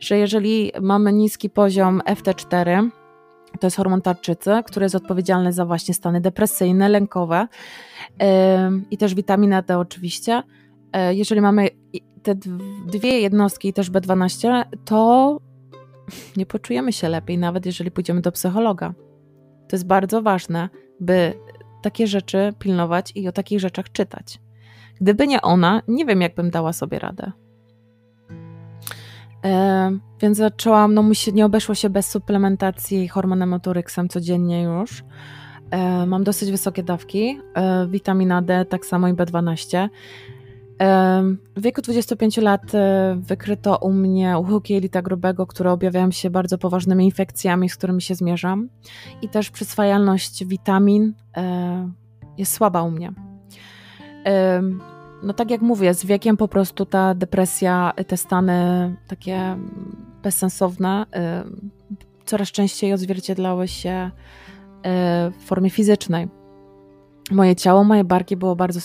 że 0.00 0.18
jeżeli 0.18 0.72
mamy 0.80 1.12
niski 1.12 1.50
poziom 1.50 2.02
FT4, 2.06 2.88
To 3.60 3.66
jest 3.66 3.76
hormon 3.76 4.02
tarczycy, 4.02 4.50
który 4.66 4.84
jest 4.84 4.94
odpowiedzialny 4.94 5.52
za 5.52 5.66
właśnie 5.66 5.94
stany 5.94 6.20
depresyjne, 6.20 6.88
lękowe 6.88 7.48
i 8.90 8.98
też 8.98 9.14
witamina 9.14 9.62
D 9.62 9.78
oczywiście. 9.78 10.42
E, 10.92 11.14
jeżeli 11.14 11.40
mamy 11.40 11.68
te 12.26 12.50
dwie 12.86 13.20
jednostki 13.20 13.68
i 13.68 13.72
też 13.72 13.90
B12, 13.90 14.64
to 14.84 15.40
nie 16.36 16.46
poczujemy 16.46 16.92
się 16.92 17.08
lepiej, 17.08 17.38
nawet 17.38 17.66
jeżeli 17.66 17.90
pójdziemy 17.90 18.20
do 18.20 18.32
psychologa. 18.32 18.94
To 19.68 19.76
jest 19.76 19.86
bardzo 19.86 20.22
ważne, 20.22 20.68
by 21.00 21.32
takie 21.82 22.06
rzeczy 22.06 22.52
pilnować 22.58 23.12
i 23.14 23.28
o 23.28 23.32
takich 23.32 23.60
rzeczach 23.60 23.92
czytać. 23.92 24.40
Gdyby 25.00 25.26
nie 25.26 25.42
ona, 25.42 25.82
nie 25.88 26.04
wiem, 26.04 26.20
jakbym 26.20 26.50
dała 26.50 26.72
sobie 26.72 26.98
radę. 26.98 27.32
E, 29.44 29.98
więc 30.20 30.38
zaczęłam, 30.38 30.94
no 30.94 31.02
musi, 31.02 31.34
nie 31.34 31.46
obeszło 31.46 31.74
się 31.74 31.90
bez 31.90 32.10
suplementacji 32.10 33.08
hormonem 33.08 33.48
motoryksem 33.48 34.08
codziennie 34.08 34.62
już. 34.62 35.04
E, 35.70 36.06
mam 36.06 36.24
dosyć 36.24 36.50
wysokie 36.50 36.82
dawki, 36.82 37.40
e, 37.54 37.86
witamina 37.86 38.42
D, 38.42 38.64
tak 38.64 38.86
samo 38.86 39.08
i 39.08 39.14
B12. 39.14 39.88
W 41.56 41.62
wieku 41.62 41.82
25 41.82 42.36
lat 42.36 42.74
e, 42.74 43.16
wykryto 43.20 43.76
u 43.76 43.92
mnie 43.92 44.38
uchyłki 44.38 44.74
jelita 44.74 45.02
grubego, 45.02 45.46
które 45.46 45.72
objawiają 45.72 46.10
się 46.10 46.30
bardzo 46.30 46.58
poważnymi 46.58 47.04
infekcjami, 47.04 47.68
z 47.68 47.76
którymi 47.76 48.02
się 48.02 48.14
zmierzam. 48.14 48.68
I 49.22 49.28
też 49.28 49.50
przyswajalność 49.50 50.44
witamin 50.44 51.14
e, 51.36 51.90
jest 52.38 52.52
słaba 52.52 52.82
u 52.82 52.90
mnie. 52.90 53.12
No 55.22 55.32
tak 55.32 55.50
jak 55.50 55.60
mówię, 55.60 55.94
z 55.94 56.06
wiekiem 56.06 56.36
po 56.36 56.48
prostu 56.48 56.86
ta 56.86 57.14
depresja, 57.14 57.92
te 58.06 58.16
stany 58.16 58.96
takie 59.08 59.56
bezsensowne 60.22 61.06
coraz 62.26 62.48
częściej 62.48 62.92
odzwierciedlały 62.92 63.68
się 63.68 63.90
e, 63.90 64.10
w 65.30 65.44
formie 65.44 65.70
fizycznej. 65.70 66.28
Moje 67.30 67.56
ciało, 67.56 67.84
moje 67.84 68.04
barki 68.04 68.36
było 68.36 68.56
bardzo 68.56 68.80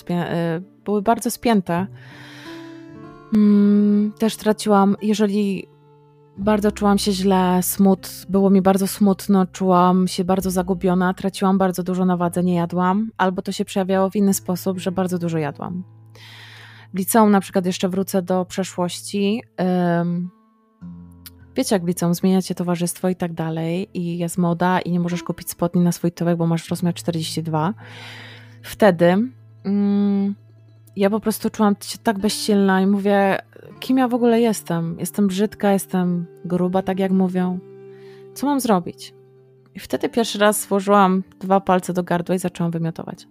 były 0.85 1.01
bardzo 1.01 1.31
spięte. 1.31 1.87
Mm, 3.33 4.11
też 4.19 4.35
traciłam, 4.35 4.95
jeżeli 5.01 5.67
bardzo 6.37 6.71
czułam 6.71 6.97
się 6.97 7.11
źle, 7.11 7.59
smut, 7.63 8.25
było 8.29 8.49
mi 8.49 8.61
bardzo 8.61 8.87
smutno, 8.87 9.45
czułam 9.45 10.07
się 10.07 10.23
bardzo 10.23 10.51
zagubiona, 10.51 11.13
traciłam 11.13 11.57
bardzo 11.57 11.83
dużo 11.83 12.05
na 12.05 12.17
wadze, 12.17 12.43
nie 12.43 12.55
jadłam, 12.55 13.11
albo 13.17 13.41
to 13.41 13.51
się 13.51 13.65
przejawiało 13.65 14.09
w 14.09 14.15
inny 14.15 14.33
sposób, 14.33 14.79
że 14.79 14.91
bardzo 14.91 15.19
dużo 15.19 15.37
jadłam. 15.37 15.83
W 16.93 16.97
liceum 16.97 17.31
na 17.31 17.39
przykład 17.39 17.65
jeszcze 17.65 17.89
wrócę 17.89 18.21
do 18.21 18.45
przeszłości. 18.45 19.43
Wiecie, 21.55 21.75
jak 21.75 21.85
w 21.85 21.87
liceum 21.87 22.13
zmieniacie 22.13 22.55
towarzystwo 22.55 23.09
i 23.09 23.15
tak 23.15 23.33
dalej, 23.33 23.89
i 23.93 24.17
jest 24.17 24.37
moda, 24.37 24.79
i 24.79 24.91
nie 24.91 24.99
możesz 24.99 25.23
kupić 25.23 25.49
spodni 25.49 25.81
na 25.81 25.91
swój 25.91 26.11
tyłek, 26.11 26.37
bo 26.37 26.47
masz 26.47 26.69
rozmiar 26.69 26.93
42. 26.93 27.73
Wtedy 28.61 29.29
um, 29.65 30.35
ja 30.95 31.09
po 31.09 31.19
prostu 31.19 31.49
czułam 31.49 31.75
się 31.81 31.97
tak 31.97 32.19
bezsilna 32.19 32.81
i 32.81 32.87
mówię, 32.87 33.37
kim 33.79 33.97
ja 33.97 34.07
w 34.07 34.13
ogóle 34.13 34.41
jestem? 34.41 34.95
Jestem 34.99 35.27
brzydka, 35.27 35.71
jestem 35.73 36.25
gruba, 36.45 36.81
tak 36.81 36.99
jak 36.99 37.11
mówią. 37.11 37.59
Co 38.33 38.45
mam 38.45 38.59
zrobić? 38.59 39.13
I 39.75 39.79
wtedy 39.79 40.09
pierwszy 40.09 40.39
raz 40.39 40.65
włożyłam 40.65 41.23
dwa 41.39 41.59
palce 41.59 41.93
do 41.93 42.03
gardła 42.03 42.35
i 42.35 42.39
zaczęłam 42.39 42.71
wymiotować. 42.71 43.27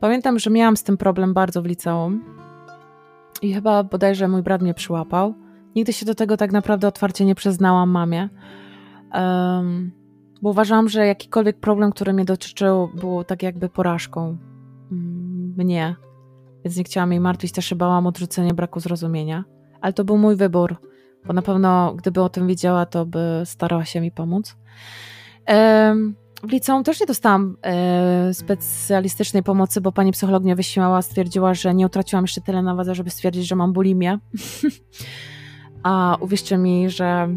Pamiętam, 0.00 0.38
że 0.38 0.50
miałam 0.50 0.76
z 0.76 0.82
tym 0.82 0.96
problem 0.96 1.34
bardzo 1.34 1.62
w 1.62 1.66
liceum 1.66 2.24
i 3.42 3.54
chyba 3.54 3.84
bodajże 3.84 4.28
mój 4.28 4.42
brat 4.42 4.62
mnie 4.62 4.74
przyłapał. 4.74 5.34
Nigdy 5.76 5.92
się 5.92 6.06
do 6.06 6.14
tego 6.14 6.36
tak 6.36 6.52
naprawdę 6.52 6.88
otwarcie 6.88 7.24
nie 7.24 7.34
przyznałam 7.34 7.90
mamie, 7.90 8.28
um, 9.14 9.90
bo 10.42 10.50
uważałam, 10.50 10.88
że 10.88 11.06
jakikolwiek 11.06 11.60
problem, 11.60 11.92
który 11.92 12.12
mnie 12.12 12.24
dotyczył, 12.24 12.88
był 12.94 13.24
tak 13.24 13.42
jakby 13.42 13.68
porażką 13.68 14.38
mm, 14.92 15.54
mnie, 15.56 15.96
więc 16.64 16.76
nie 16.76 16.84
chciałam 16.84 17.12
jej 17.12 17.20
martwić, 17.20 17.52
też 17.52 17.66
się 17.66 17.76
bałam 17.76 18.06
odrzucenia 18.06 18.54
braku 18.54 18.80
zrozumienia. 18.80 19.44
Ale 19.80 19.92
to 19.92 20.04
był 20.04 20.18
mój 20.18 20.36
wybór, 20.36 20.76
bo 21.26 21.32
na 21.32 21.42
pewno 21.42 21.94
gdyby 21.94 22.22
o 22.22 22.28
tym 22.28 22.46
wiedziała, 22.46 22.86
to 22.86 23.06
by 23.06 23.42
starała 23.44 23.84
się 23.84 24.00
mi 24.00 24.10
pomóc. 24.10 24.56
W 26.42 26.52
liceum 26.52 26.84
też 26.84 27.00
nie 27.00 27.06
dostałam 27.06 27.56
e, 27.62 28.34
specjalistycznej 28.34 29.42
pomocy, 29.42 29.80
bo 29.80 29.92
pani 29.92 30.12
psycholog 30.12 30.42
mnie 30.42 30.56
wyśmiała, 30.56 31.02
stwierdziła, 31.02 31.54
że 31.54 31.74
nie 31.74 31.86
utraciłam 31.86 32.24
jeszcze 32.24 32.40
tyle 32.40 32.62
na 32.62 32.74
wadze, 32.74 32.94
żeby 32.94 33.10
stwierdzić, 33.10 33.48
że 33.48 33.56
mam 33.56 33.72
bulimię. 33.72 34.18
A 35.82 36.16
uwierzcie 36.20 36.58
mi, 36.58 36.90
że 36.90 37.28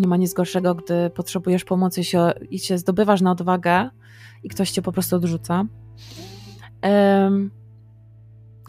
nie 0.00 0.08
ma 0.08 0.16
nic 0.16 0.34
gorszego, 0.34 0.74
gdy 0.74 1.10
potrzebujesz 1.10 1.64
pomocy 1.64 2.04
się, 2.04 2.32
i 2.50 2.58
się 2.58 2.78
zdobywasz 2.78 3.20
na 3.20 3.30
odwagę 3.30 3.90
i 4.42 4.48
ktoś 4.48 4.70
cię 4.70 4.82
po 4.82 4.92
prostu 4.92 5.16
odrzuca. 5.16 5.64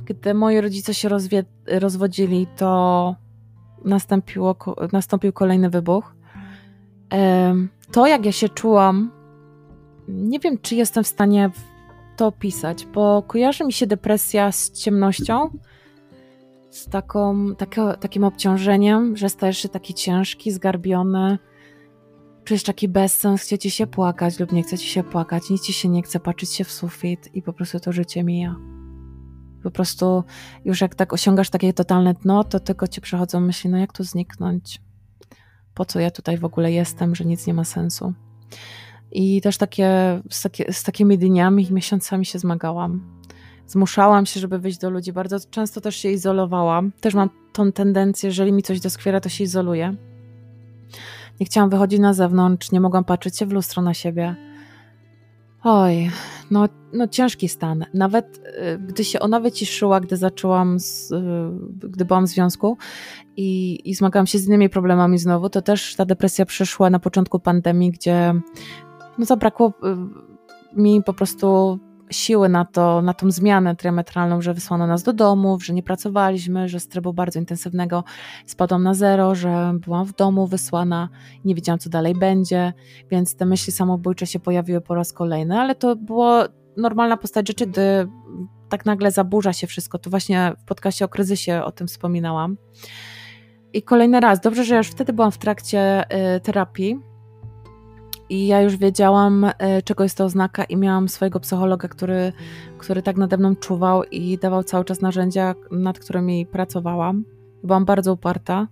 Gdy 0.06 0.34
moi 0.34 0.62
rodzice 0.62 0.94
się 0.94 1.10
rozwie- 1.10 1.44
rozwodzili, 1.68 2.48
to 2.58 3.16
nastąpiło, 3.86 4.56
nastąpił 4.92 5.34
kolejny 5.34 5.70
wybuch. 5.70 6.16
To, 7.92 8.08
jak 8.08 8.26
ja 8.26 8.32
się 8.32 8.50
czułam, 8.50 9.12
nie 10.08 10.40
wiem, 10.40 10.58
czy 10.62 10.76
jestem 10.76 11.04
w 11.04 11.08
stanie 11.08 11.50
to 12.18 12.28
opisać, 12.28 12.86
bo 12.86 13.24
kojarzy 13.28 13.66
mi 13.66 13.74
się 13.74 13.88
depresja 13.88 14.52
z 14.52 14.72
ciemnością, 14.72 15.50
z 16.72 16.90
taką, 16.90 17.56
takim 18.00 18.24
obciążeniem, 18.24 19.18
że 19.18 19.30
stajesz 19.30 19.58
się 19.58 19.70
taki 19.70 19.94
ciężki, 19.94 20.52
zgarbiony, 20.52 21.38
czujesz 22.44 22.64
taki 22.64 22.88
bezsens, 22.88 23.42
chce 23.42 23.58
ci 23.58 23.72
się 23.72 23.88
płakać 23.88 24.40
lub 24.40 24.52
nie 24.52 24.64
chce 24.64 24.78
ci 24.78 24.88
się 24.88 25.04
płakać, 25.04 25.50
nic 25.50 25.62
ci 25.62 25.74
się 25.74 25.90
nie 25.90 26.02
chce, 26.02 26.20
patrzeć 26.20 26.54
się 26.54 26.64
w 26.64 26.72
sufit 26.72 27.36
i 27.36 27.42
po 27.42 27.54
prostu 27.54 27.80
to 27.80 27.92
życie 27.92 28.24
mija. 28.24 28.56
Po 29.64 29.72
prostu 29.72 30.24
już 30.66 30.82
jak 30.82 30.96
tak 30.96 31.14
osiągasz 31.14 31.50
takie 31.50 31.74
totalne 31.74 32.14
dno, 32.14 32.44
to 32.44 32.60
tylko 32.60 32.88
ci 32.88 33.02
przychodzą 33.02 33.40
myśli, 33.40 33.70
no 33.70 33.78
jak 33.78 33.94
tu 33.94 34.04
zniknąć? 34.04 34.82
Po 35.74 35.86
co 35.86 36.00
ja 36.00 36.12
tutaj 36.12 36.38
w 36.38 36.46
ogóle 36.46 36.72
jestem, 36.72 37.16
że 37.16 37.26
nic 37.26 37.48
nie 37.48 37.54
ma 37.54 37.64
sensu? 37.64 38.14
I 39.12 39.42
też 39.42 39.58
takie, 39.58 40.22
z, 40.30 40.42
takie, 40.42 40.74
z 40.74 40.84
takimi 40.84 41.18
dniami 41.18 41.68
i 41.70 41.74
miesiącami 41.74 42.26
się 42.26 42.40
zmagałam. 42.40 43.22
Zmuszałam 43.68 44.26
się, 44.26 44.40
żeby 44.40 44.60
wyjść 44.60 44.78
do 44.78 44.90
ludzi. 44.90 45.14
Bardzo 45.14 45.38
często 45.50 45.82
też 45.82 45.96
się 45.96 46.10
izolowałam. 46.10 46.92
Też 47.02 47.14
mam 47.14 47.30
tą 47.54 47.72
tendencję, 47.72 48.28
jeżeli 48.28 48.52
mi 48.52 48.64
coś 48.64 48.80
doskwiera, 48.80 49.20
to 49.20 49.30
się 49.30 49.44
izoluję. 49.44 49.96
Nie 51.40 51.46
chciałam 51.46 51.70
wychodzić 51.70 52.00
na 52.00 52.14
zewnątrz, 52.14 52.72
nie 52.72 52.82
mogłam 52.82 53.04
patrzeć 53.04 53.38
się 53.38 53.46
w 53.46 53.52
lustro 53.52 53.82
na 53.82 53.94
siebie 53.94 54.36
Oj, 55.64 56.12
no, 56.52 56.70
no 56.94 57.08
ciężki 57.08 57.50
stan. 57.50 57.86
Nawet 57.94 58.38
y, 58.38 58.80
gdy 58.80 59.04
się 59.04 59.20
ona 59.20 59.40
wyciszyła, 59.40 60.00
gdy 60.00 60.18
zaczęłam, 60.18 60.80
z, 60.80 61.12
y, 61.12 61.88
gdy 61.90 62.06
byłam 62.06 62.26
w 62.26 62.30
związku 62.30 62.78
i, 63.38 63.80
i 63.90 63.96
zmagałam 63.96 64.28
się 64.28 64.40
z 64.40 64.48
innymi 64.48 64.70
problemami 64.70 65.18
znowu, 65.18 65.50
to 65.50 65.62
też 65.62 65.96
ta 65.96 66.06
depresja 66.06 66.46
przyszła 66.46 66.90
na 66.90 67.00
początku 67.00 67.40
pandemii, 67.40 67.92
gdzie 67.92 68.34
no, 69.18 69.26
zabrakło 69.26 69.74
y, 70.76 70.82
mi 70.82 71.04
po 71.04 71.14
prostu 71.14 71.80
siły 72.12 72.50
na 72.50 72.66
to, 72.66 73.02
na 73.02 73.14
tą 73.14 73.32
zmianę 73.32 73.76
triametralną, 73.76 74.42
że 74.42 74.54
wysłano 74.54 74.88
nas 74.88 75.04
do 75.04 75.14
domów, 75.14 75.66
że 75.66 75.74
nie 75.74 75.84
pracowaliśmy, 75.84 76.70
że 76.70 76.80
z 76.80 76.88
trybu 76.88 77.14
bardzo 77.14 77.40
intensywnego 77.40 78.04
spadłam 78.46 78.84
na 78.84 78.94
zero, 78.94 79.36
że 79.36 79.74
byłam 79.74 80.06
w 80.06 80.16
domu 80.16 80.48
wysłana, 80.48 81.10
nie 81.46 81.56
wiedziałam 81.56 81.80
co 81.80 81.90
dalej 81.90 82.16
będzie, 82.16 82.74
więc 83.12 83.36
te 83.36 83.46
myśli 83.46 83.74
samobójcze 83.74 84.28
się 84.28 84.40
pojawiły 84.40 84.82
po 84.82 84.96
raz 84.96 85.14
kolejny, 85.14 85.60
ale 85.60 85.76
to 85.76 85.96
było 85.96 86.44
normalna 86.78 87.18
postać 87.18 87.48
rzeczy, 87.48 87.68
gdy 87.68 88.08
tak 88.70 88.86
nagle 88.86 89.12
zaburza 89.12 89.54
się 89.54 89.68
wszystko. 89.68 90.00
To 90.00 90.10
właśnie 90.10 90.54
w 90.60 90.64
podcaście 90.64 91.06
o 91.06 91.08
kryzysie 91.08 91.64
o 91.64 91.72
tym 91.72 91.88
wspominałam. 91.88 92.58
I 93.74 93.84
kolejny 93.84 94.20
raz, 94.20 94.40
dobrze, 94.40 94.64
że 94.64 94.78
już 94.78 94.88
wtedy 94.88 95.14
byłam 95.14 95.32
w 95.32 95.38
trakcie 95.38 96.04
y, 96.36 96.40
terapii, 96.40 97.00
i 98.32 98.48
ja 98.48 98.62
już 98.62 98.78
wiedziałam, 98.78 99.46
e, 99.58 99.82
czego 99.82 100.04
jest 100.04 100.18
to 100.18 100.26
oznaka, 100.26 100.64
i 100.64 100.78
miałam 100.78 101.10
swojego 101.10 101.40
psychologa, 101.40 101.88
który, 101.88 102.34
który 102.78 103.02
tak 103.02 103.18
nade 103.18 103.38
mną 103.38 103.56
czuwał 103.56 104.04
i 104.04 104.38
dawał 104.38 104.64
cały 104.64 104.86
czas 104.86 105.02
narzędzia, 105.02 105.56
nad 105.72 106.00
którymi 106.00 106.46
pracowałam. 106.46 107.26
Byłam 107.64 107.86
bardzo 107.86 108.14
uparta, 108.14 108.68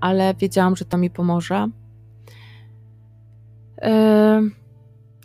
ale 0.00 0.34
wiedziałam, 0.34 0.76
że 0.76 0.84
to 0.84 0.98
mi 0.98 1.10
pomoże. 1.10 1.68
E, 3.82 4.42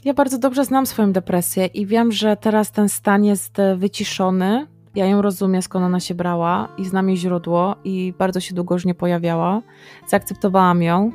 ja 0.06 0.14
bardzo 0.14 0.38
dobrze 0.38 0.66
znam 0.66 0.86
swoją 0.86 1.12
depresję 1.12 1.66
i 1.66 1.86
wiem, 1.86 2.12
że 2.12 2.38
teraz 2.38 2.72
ten 2.72 2.90
stan 2.90 3.24
jest 3.26 3.58
wyciszony. 3.78 4.68
Ja 4.96 5.06
ją 5.06 5.22
rozumiem, 5.22 5.62
skąd 5.62 5.86
ona 5.86 6.00
się 6.00 6.16
brała 6.16 6.68
i 6.78 6.86
znam 6.86 7.10
jej 7.10 7.18
źródło 7.18 7.76
i 7.84 8.14
bardzo 8.18 8.40
się 8.40 8.56
długo 8.56 8.76
już 8.76 8.86
nie 8.86 8.96
pojawiała. 8.96 9.62
Zaakceptowałam 10.08 10.82
ją 10.82 11.12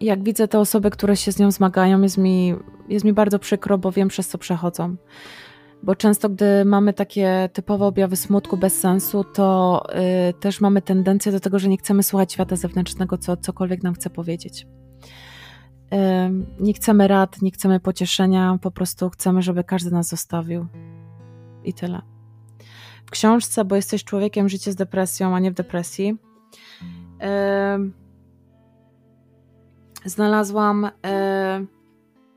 jak 0.00 0.22
widzę 0.22 0.48
te 0.48 0.58
osoby, 0.58 0.90
które 0.90 1.16
się 1.16 1.32
z 1.32 1.38
nią 1.38 1.50
zmagają, 1.50 2.02
jest 2.02 2.18
mi, 2.18 2.54
jest 2.88 3.04
mi 3.04 3.12
bardzo 3.12 3.38
przykro, 3.38 3.78
bo 3.78 3.92
wiem 3.92 4.08
przez 4.08 4.28
co 4.28 4.38
przechodzą. 4.38 4.96
bo 5.82 5.94
często, 5.94 6.28
gdy 6.28 6.64
mamy 6.64 6.92
takie 6.92 7.50
typowe 7.52 7.84
objawy 7.84 8.16
smutku 8.16 8.56
bez 8.56 8.80
sensu, 8.80 9.24
to 9.24 9.82
y, 10.30 10.32
też 10.40 10.60
mamy 10.60 10.82
tendencję 10.82 11.32
do 11.32 11.40
tego, 11.40 11.58
że 11.58 11.68
nie 11.68 11.76
chcemy 11.76 12.02
słuchać 12.02 12.32
świata 12.32 12.56
zewnętrznego, 12.56 13.18
co 13.18 13.36
cokolwiek 13.36 13.82
nam 13.82 13.94
chce 13.94 14.10
powiedzieć. 14.10 14.66
Y, 15.94 15.96
nie 16.60 16.72
chcemy 16.72 17.08
rad, 17.08 17.42
nie 17.42 17.50
chcemy 17.50 17.80
pocieszenia, 17.80 18.58
po 18.62 18.70
prostu 18.70 19.10
chcemy, 19.10 19.42
żeby 19.42 19.64
każdy 19.64 19.90
nas 19.90 20.08
zostawił. 20.08 20.66
I 21.64 21.74
tyle. 21.74 22.02
W 23.06 23.10
książce, 23.10 23.64
bo 23.64 23.76
jesteś 23.76 24.04
człowiekiem, 24.04 24.48
życie 24.48 24.72
z 24.72 24.76
depresją, 24.76 25.36
a 25.36 25.38
nie 25.40 25.50
w 25.50 25.54
depresji. 25.54 26.16
Y, 27.22 28.03
znalazłam 30.04 30.90
e, 31.06 31.64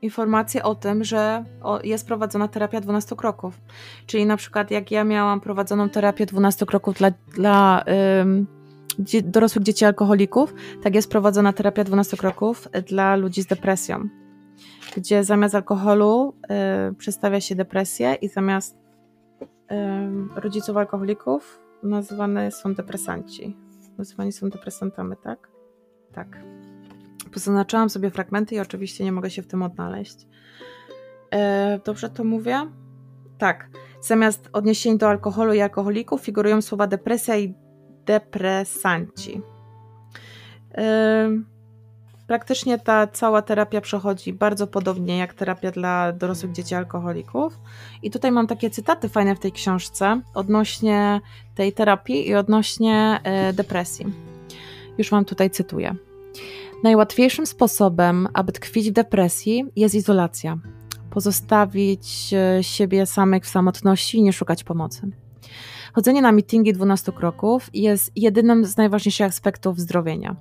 informację 0.02 0.62
o 0.62 0.74
tym, 0.74 1.04
że 1.04 1.44
o, 1.62 1.80
jest 1.84 2.06
prowadzona 2.06 2.48
terapia 2.48 2.80
12 2.80 3.16
kroków. 3.16 3.60
Czyli 4.06 4.26
na 4.26 4.36
przykład 4.36 4.70
jak 4.70 4.90
ja 4.90 5.04
miałam 5.04 5.40
prowadzoną 5.40 5.88
terapię 5.88 6.26
12 6.26 6.66
kroków 6.66 6.96
dla, 6.98 7.10
dla 7.34 7.84
dzie, 8.98 9.22
dorosłych 9.22 9.64
dzieci 9.64 9.84
alkoholików, 9.84 10.54
tak 10.82 10.94
jest 10.94 11.10
prowadzona 11.10 11.52
terapia 11.52 11.84
12 11.84 12.16
kroków 12.16 12.68
dla 12.86 13.16
ludzi 13.16 13.42
z 13.42 13.46
depresją. 13.46 14.08
Gdzie 14.96 15.24
zamiast 15.24 15.54
alkoholu 15.54 16.34
y, 16.90 16.94
przedstawia 16.94 17.40
się 17.40 17.54
depresję 17.54 18.14
i 18.14 18.28
zamiast 18.28 18.78
rodziców 20.36 20.76
alkoholików 20.76 21.60
nazywane 21.82 22.50
są 22.50 22.74
depresanci. 22.74 23.56
Nazywani 23.98 24.32
są 24.32 24.50
depresantami, 24.50 25.16
tak? 25.22 25.48
Tak. 26.12 26.57
Pozaznaczałam 27.28 27.90
sobie 27.90 28.10
fragmenty 28.10 28.54
i 28.54 28.60
oczywiście 28.60 29.04
nie 29.04 29.12
mogę 29.12 29.30
się 29.30 29.42
w 29.42 29.46
tym 29.46 29.62
odnaleźć. 29.62 30.16
E, 31.30 31.80
dobrze 31.84 32.10
to 32.10 32.24
mówię? 32.24 32.66
Tak. 33.38 33.68
Zamiast 34.00 34.48
odniesień 34.52 34.98
do 34.98 35.08
alkoholu 35.08 35.52
i 35.52 35.60
alkoholików 35.60 36.20
figurują 36.20 36.62
słowa 36.62 36.86
depresja 36.86 37.36
i 37.36 37.54
depresanci. 38.06 39.40
E, 40.74 41.28
praktycznie 42.26 42.78
ta 42.78 43.06
cała 43.06 43.42
terapia 43.42 43.80
przechodzi 43.80 44.32
bardzo 44.32 44.66
podobnie 44.66 45.18
jak 45.18 45.34
terapia 45.34 45.70
dla 45.70 46.12
dorosłych 46.12 46.52
dzieci 46.52 46.74
alkoholików. 46.74 47.58
I 48.02 48.10
tutaj 48.10 48.32
mam 48.32 48.46
takie 48.46 48.70
cytaty 48.70 49.08
fajne 49.08 49.36
w 49.36 49.38
tej 49.38 49.52
książce 49.52 50.20
odnośnie 50.34 51.20
tej 51.54 51.72
terapii 51.72 52.28
i 52.28 52.34
odnośnie 52.34 53.20
e, 53.22 53.52
depresji. 53.52 54.06
Już 54.98 55.10
Wam 55.10 55.24
tutaj 55.24 55.50
cytuję. 55.50 55.94
Najłatwiejszym 56.82 57.46
sposobem, 57.46 58.28
aby 58.34 58.52
tkwić 58.52 58.90
w 58.90 58.92
depresji, 58.92 59.64
jest 59.76 59.94
izolacja. 59.94 60.58
Pozostawić 61.10 62.30
e, 62.32 62.64
siebie 62.64 63.06
samych 63.06 63.44
w 63.44 63.48
samotności 63.48 64.18
i 64.18 64.22
nie 64.22 64.32
szukać 64.32 64.64
pomocy. 64.64 65.10
Chodzenie 65.92 66.22
na 66.22 66.32
mityngi 66.32 66.72
12 66.72 67.12
kroków 67.12 67.70
jest 67.74 68.12
jedynym 68.16 68.64
z 68.64 68.76
najważniejszych 68.76 69.26
aspektów 69.26 69.78
zdrowienia. 69.78 70.36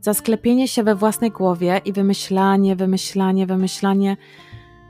Zasklepienie 0.00 0.68
się 0.68 0.82
we 0.82 0.94
własnej 0.94 1.30
głowie 1.30 1.80
i 1.84 1.92
wymyślanie, 1.92 2.76
wymyślanie, 2.76 3.46
wymyślanie 3.46 4.16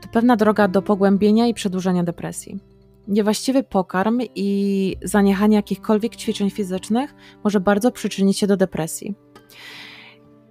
to 0.01 0.07
pewna 0.07 0.35
droga 0.35 0.67
do 0.67 0.81
pogłębienia 0.81 1.47
i 1.47 1.53
przedłużenia 1.53 2.03
depresji. 2.03 2.59
Niewłaściwy 3.07 3.63
pokarm 3.63 4.21
i 4.35 4.95
zaniechanie 5.03 5.55
jakichkolwiek 5.55 6.15
ćwiczeń 6.15 6.49
fizycznych 6.49 7.15
może 7.43 7.59
bardzo 7.59 7.91
przyczynić 7.91 8.39
się 8.39 8.47
do 8.47 8.57
depresji. 8.57 9.15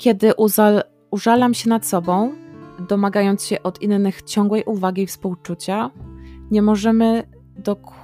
Kiedy 0.00 0.35
uzal, 0.35 0.83
użalam 1.11 1.54
się 1.54 1.69
nad 1.69 1.87
sobą, 1.87 2.33
domagając 2.88 3.45
się 3.45 3.62
od 3.62 3.83
innych 3.83 4.23
ciągłej 4.23 4.64
uwagi 4.64 5.02
i 5.02 5.07
współczucia, 5.07 5.90
nie 6.50 6.62
możemy, 6.62 7.23
dok- 7.59 7.95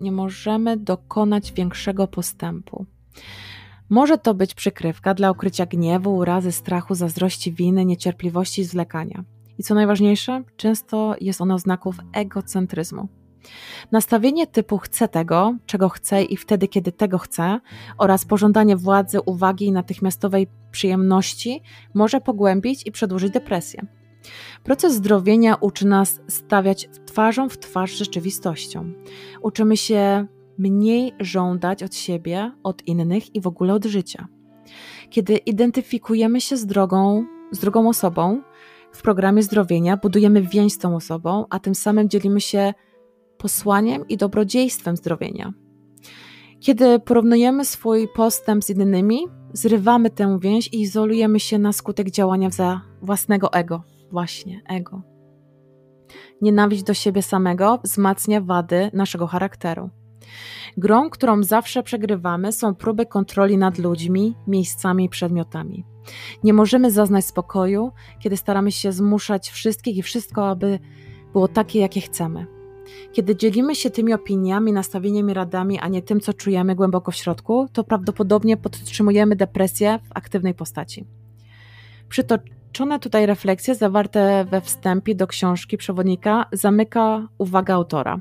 nie 0.00 0.12
możemy 0.12 0.76
dokonać 0.76 1.52
większego 1.52 2.08
postępu. 2.08 2.86
Może 3.88 4.18
to 4.18 4.34
być 4.34 4.54
przykrywka 4.54 5.14
dla 5.14 5.30
ukrycia 5.30 5.66
gniewu, 5.66 6.16
urazy, 6.16 6.52
strachu, 6.52 6.94
zazdrości, 6.94 7.52
winy, 7.52 7.84
niecierpliwości 7.84 8.62
i 8.62 8.64
zwlekania. 8.64 9.24
I 9.58 9.62
co 9.62 9.74
najważniejsze, 9.74 10.42
często 10.56 11.14
jest 11.20 11.40
ono 11.40 11.58
znaków 11.58 11.96
egocentryzmu. 12.12 13.08
Nastawienie 13.92 14.46
typu 14.46 14.78
chcę 14.78 15.08
tego, 15.08 15.56
czego 15.66 15.88
chcę 15.88 16.22
i 16.22 16.36
wtedy, 16.36 16.68
kiedy 16.68 16.92
tego 16.92 17.18
chcę, 17.18 17.60
oraz 17.98 18.24
pożądanie 18.24 18.76
władzy, 18.76 19.20
uwagi 19.20 19.66
i 19.66 19.72
natychmiastowej 19.72 20.46
przyjemności 20.70 21.62
może 21.94 22.20
pogłębić 22.20 22.86
i 22.86 22.92
przedłużyć 22.92 23.32
depresję. 23.32 23.86
Proces 24.62 24.94
zdrowienia 24.94 25.54
uczy 25.54 25.86
nas 25.86 26.20
stawiać 26.28 26.88
twarzą 27.06 27.48
w 27.48 27.58
twarz 27.58 27.90
rzeczywistością. 27.90 28.92
Uczymy 29.42 29.76
się 29.76 30.26
mniej 30.58 31.12
żądać 31.20 31.82
od 31.82 31.94
siebie, 31.94 32.52
od 32.62 32.86
innych 32.86 33.34
i 33.34 33.40
w 33.40 33.46
ogóle 33.46 33.74
od 33.74 33.84
życia. 33.84 34.28
Kiedy 35.10 35.36
identyfikujemy 35.36 36.40
się 36.40 36.56
z 36.56 36.66
drogą, 36.66 37.24
z 37.50 37.58
drugą 37.58 37.88
osobą, 37.88 38.42
w 38.92 39.02
programie 39.02 39.42
zdrowienia 39.42 39.96
budujemy 39.96 40.42
więź 40.42 40.72
z 40.72 40.78
tą 40.78 40.96
osobą, 40.96 41.46
a 41.50 41.58
tym 41.58 41.74
samym 41.74 42.08
dzielimy 42.08 42.40
się 42.40 42.74
posłaniem 43.44 44.08
i 44.08 44.16
dobrodziejstwem 44.16 44.96
zdrowienia. 44.96 45.52
Kiedy 46.60 47.00
porównujemy 47.00 47.64
swój 47.64 48.08
postęp 48.08 48.64
z 48.64 48.70
innymi, 48.70 49.26
zrywamy 49.52 50.10
tę 50.10 50.38
więź 50.40 50.68
i 50.68 50.80
izolujemy 50.80 51.40
się 51.40 51.58
na 51.58 51.72
skutek 51.72 52.10
działania 52.10 52.50
za 52.50 52.80
własnego 53.02 53.52
ego. 53.52 53.82
Właśnie, 54.12 54.62
ego. 54.68 55.02
Nienawiść 56.40 56.82
do 56.82 56.94
siebie 56.94 57.22
samego 57.22 57.80
wzmacnia 57.84 58.40
wady 58.40 58.90
naszego 58.92 59.26
charakteru. 59.26 59.90
Grą, 60.76 61.10
którą 61.10 61.42
zawsze 61.42 61.82
przegrywamy, 61.82 62.52
są 62.52 62.74
próby 62.74 63.06
kontroli 63.06 63.58
nad 63.58 63.78
ludźmi, 63.78 64.36
miejscami 64.46 65.04
i 65.04 65.08
przedmiotami. 65.08 65.84
Nie 66.44 66.52
możemy 66.52 66.90
zaznać 66.90 67.24
spokoju, 67.24 67.92
kiedy 68.20 68.36
staramy 68.36 68.72
się 68.72 68.92
zmuszać 68.92 69.50
wszystkich 69.50 69.96
i 69.96 70.02
wszystko, 70.02 70.48
aby 70.48 70.78
było 71.32 71.48
takie, 71.48 71.80
jakie 71.80 72.00
chcemy. 72.00 72.53
Kiedy 73.12 73.36
dzielimy 73.36 73.74
się 73.74 73.90
tymi 73.90 74.12
opiniami, 74.12 74.72
nastawieniami, 74.72 75.34
radami, 75.34 75.78
a 75.78 75.88
nie 75.88 76.02
tym, 76.02 76.20
co 76.20 76.32
czujemy 76.32 76.74
głęboko 76.74 77.10
w 77.10 77.16
środku, 77.16 77.68
to 77.72 77.84
prawdopodobnie 77.84 78.56
podtrzymujemy 78.56 79.36
depresję 79.36 79.98
w 80.04 80.08
aktywnej 80.14 80.54
postaci. 80.54 81.04
Przytoczone 82.08 82.98
tutaj 82.98 83.26
refleksje 83.26 83.74
zawarte 83.74 84.46
we 84.50 84.60
wstępie 84.60 85.14
do 85.14 85.26
książki 85.26 85.76
przewodnika 85.76 86.46
zamyka 86.52 87.28
uwaga 87.38 87.74
autora. 87.74 88.20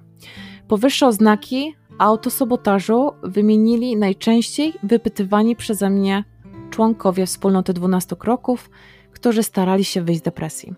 Powyższe 0.68 1.08
oznaki 1.08 1.76
autosabotażu 1.98 3.12
wymienili 3.24 3.98
najczęściej 3.98 4.74
wypytywani 4.84 5.56
przeze 5.56 5.90
mnie 5.90 6.24
członkowie 6.70 7.26
wspólnoty 7.26 7.74
12 7.74 8.16
kroków, 8.16 8.70
którzy 9.12 9.44
starali 9.44 9.84
się 9.84 10.02
wyjść 10.02 10.20
z 10.20 10.24
depresji. 10.24 10.74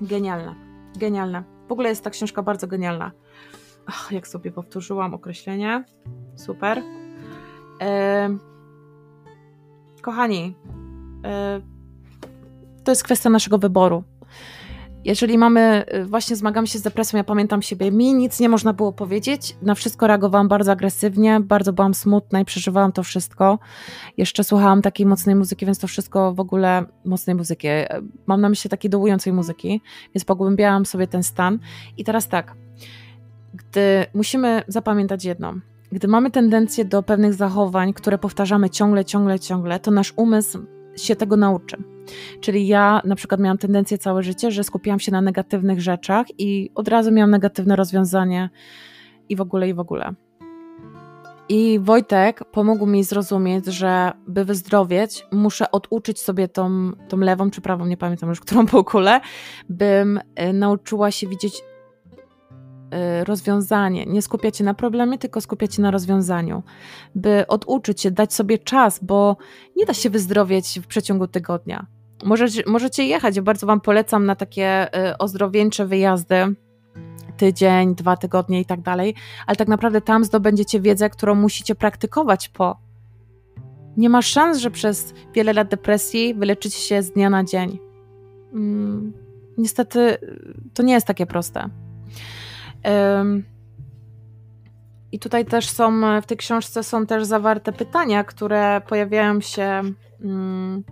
Genialne, 0.00 0.54
genialne. 0.98 1.55
W 1.68 1.72
ogóle 1.72 1.88
jest 1.88 2.04
ta 2.04 2.10
książka 2.10 2.42
bardzo 2.42 2.66
genialna. 2.66 3.12
Ach, 3.86 4.08
jak 4.12 4.28
sobie 4.28 4.52
powtórzyłam 4.52 5.14
określenie. 5.14 5.84
Super. 6.36 6.82
E, 7.80 8.28
kochani, 10.02 10.56
e, 11.24 11.60
to 12.84 12.92
jest 12.92 13.04
kwestia 13.04 13.30
naszego 13.30 13.58
wyboru. 13.58 14.04
Jeżeli 15.06 15.38
mamy, 15.38 15.84
y, 15.94 16.04
właśnie 16.04 16.36
zmagamy 16.36 16.66
się 16.66 16.78
z 16.78 16.82
depresją, 16.82 17.16
ja 17.16 17.24
pamiętam 17.24 17.62
siebie, 17.62 17.90
mi 17.90 18.14
nic 18.14 18.40
nie 18.40 18.48
można 18.48 18.72
było 18.72 18.92
powiedzieć, 18.92 19.56
na 19.62 19.74
wszystko 19.74 20.06
reagowałam 20.06 20.48
bardzo 20.48 20.72
agresywnie, 20.72 21.40
bardzo 21.40 21.72
byłam 21.72 21.94
smutna 21.94 22.40
i 22.40 22.44
przeżywałam 22.44 22.92
to 22.92 23.02
wszystko. 23.02 23.58
Jeszcze 24.16 24.44
słuchałam 24.44 24.82
takiej 24.82 25.06
mocnej 25.06 25.34
muzyki, 25.34 25.66
więc 25.66 25.78
to 25.78 25.86
wszystko 25.86 26.34
w 26.34 26.40
ogóle, 26.40 26.84
mocnej 27.04 27.36
muzyki, 27.36 27.68
e, 27.68 28.00
mam 28.26 28.40
na 28.40 28.48
myśli 28.48 28.70
takiej 28.70 28.90
dołującej 28.90 29.32
muzyki, 29.32 29.80
więc 30.14 30.24
pogłębiałam 30.24 30.86
sobie 30.86 31.06
ten 31.06 31.22
stan. 31.22 31.58
I 31.96 32.04
teraz 32.04 32.28
tak, 32.28 32.54
gdy 33.54 34.06
musimy 34.14 34.62
zapamiętać 34.68 35.24
jedno, 35.24 35.54
gdy 35.92 36.08
mamy 36.08 36.30
tendencję 36.30 36.84
do 36.84 37.02
pewnych 37.02 37.34
zachowań, 37.34 37.92
które 37.92 38.18
powtarzamy 38.18 38.70
ciągle, 38.70 39.04
ciągle, 39.04 39.40
ciągle, 39.40 39.80
to 39.80 39.90
nasz 39.90 40.12
umysł 40.16 40.75
się 40.96 41.16
tego 41.16 41.36
nauczy. 41.36 41.76
Czyli 42.40 42.66
ja 42.66 43.00
na 43.04 43.14
przykład 43.14 43.40
miałam 43.40 43.58
tendencję 43.58 43.98
całe 43.98 44.22
życie, 44.22 44.50
że 44.50 44.64
skupiałam 44.64 45.00
się 45.00 45.12
na 45.12 45.20
negatywnych 45.20 45.80
rzeczach 45.80 46.26
i 46.38 46.70
od 46.74 46.88
razu 46.88 47.12
miałam 47.12 47.30
negatywne 47.30 47.76
rozwiązanie 47.76 48.50
i 49.28 49.36
w 49.36 49.40
ogóle, 49.40 49.68
i 49.68 49.74
w 49.74 49.80
ogóle. 49.80 50.14
I 51.48 51.78
Wojtek 51.82 52.44
pomógł 52.44 52.86
mi 52.86 53.04
zrozumieć, 53.04 53.66
że 53.66 54.12
by 54.26 54.44
wyzdrowieć, 54.44 55.26
muszę 55.32 55.70
oduczyć 55.70 56.20
sobie 56.20 56.48
tą, 56.48 56.92
tą 57.08 57.16
lewą 57.16 57.50
czy 57.50 57.60
prawą, 57.60 57.86
nie 57.86 57.96
pamiętam 57.96 58.28
już, 58.28 58.40
którą 58.40 58.66
półkulę, 58.66 59.20
bym 59.68 60.20
y, 60.40 60.52
nauczyła 60.52 61.10
się 61.10 61.26
widzieć 61.26 61.62
rozwiązanie. 63.24 64.06
Nie 64.06 64.22
skupiać 64.22 64.56
się 64.56 64.64
na 64.64 64.74
problemie, 64.74 65.18
tylko 65.18 65.40
skupiać 65.40 65.74
się 65.74 65.82
na 65.82 65.90
rozwiązaniu. 65.90 66.62
By 67.14 67.46
oduczyć 67.46 68.00
się, 68.00 68.10
dać 68.10 68.34
sobie 68.34 68.58
czas, 68.58 68.98
bo 69.02 69.36
nie 69.76 69.86
da 69.86 69.94
się 69.94 70.10
wyzdrowieć 70.10 70.80
w 70.82 70.86
przeciągu 70.86 71.26
tygodnia. 71.26 71.86
Możecie, 72.24 72.62
możecie 72.66 73.04
jechać, 73.04 73.36
ja 73.36 73.42
bardzo 73.42 73.66
Wam 73.66 73.80
polecam 73.80 74.26
na 74.26 74.36
takie 74.36 74.96
y, 75.10 75.18
ozdrowieńcze 75.18 75.86
wyjazdy 75.86 76.54
tydzień, 77.36 77.94
dwa 77.94 78.16
tygodnie 78.16 78.60
i 78.60 78.64
tak 78.64 78.80
dalej, 78.80 79.14
ale 79.46 79.56
tak 79.56 79.68
naprawdę 79.68 80.00
tam 80.00 80.24
zdobędziecie 80.24 80.80
wiedzę, 80.80 81.10
którą 81.10 81.34
musicie 81.34 81.74
praktykować 81.74 82.48
po. 82.48 82.78
Nie 83.96 84.10
ma 84.10 84.22
szans, 84.22 84.58
że 84.58 84.70
przez 84.70 85.14
wiele 85.34 85.52
lat 85.52 85.68
depresji 85.68 86.34
wyleczycie 86.34 86.78
się 86.78 87.02
z 87.02 87.12
dnia 87.12 87.30
na 87.30 87.44
dzień. 87.44 87.78
Hmm, 88.52 89.12
niestety 89.58 90.18
to 90.74 90.82
nie 90.82 90.94
jest 90.94 91.06
takie 91.06 91.26
proste. 91.26 91.68
I 95.12 95.18
tutaj 95.18 95.44
też 95.44 95.70
są, 95.70 96.20
w 96.20 96.26
tej 96.26 96.36
książce 96.36 96.82
są 96.82 97.06
też 97.06 97.24
zawarte 97.24 97.72
pytania, 97.72 98.24
które 98.24 98.80
pojawiają 98.88 99.40
się, 99.40 99.82
um, 100.24 100.84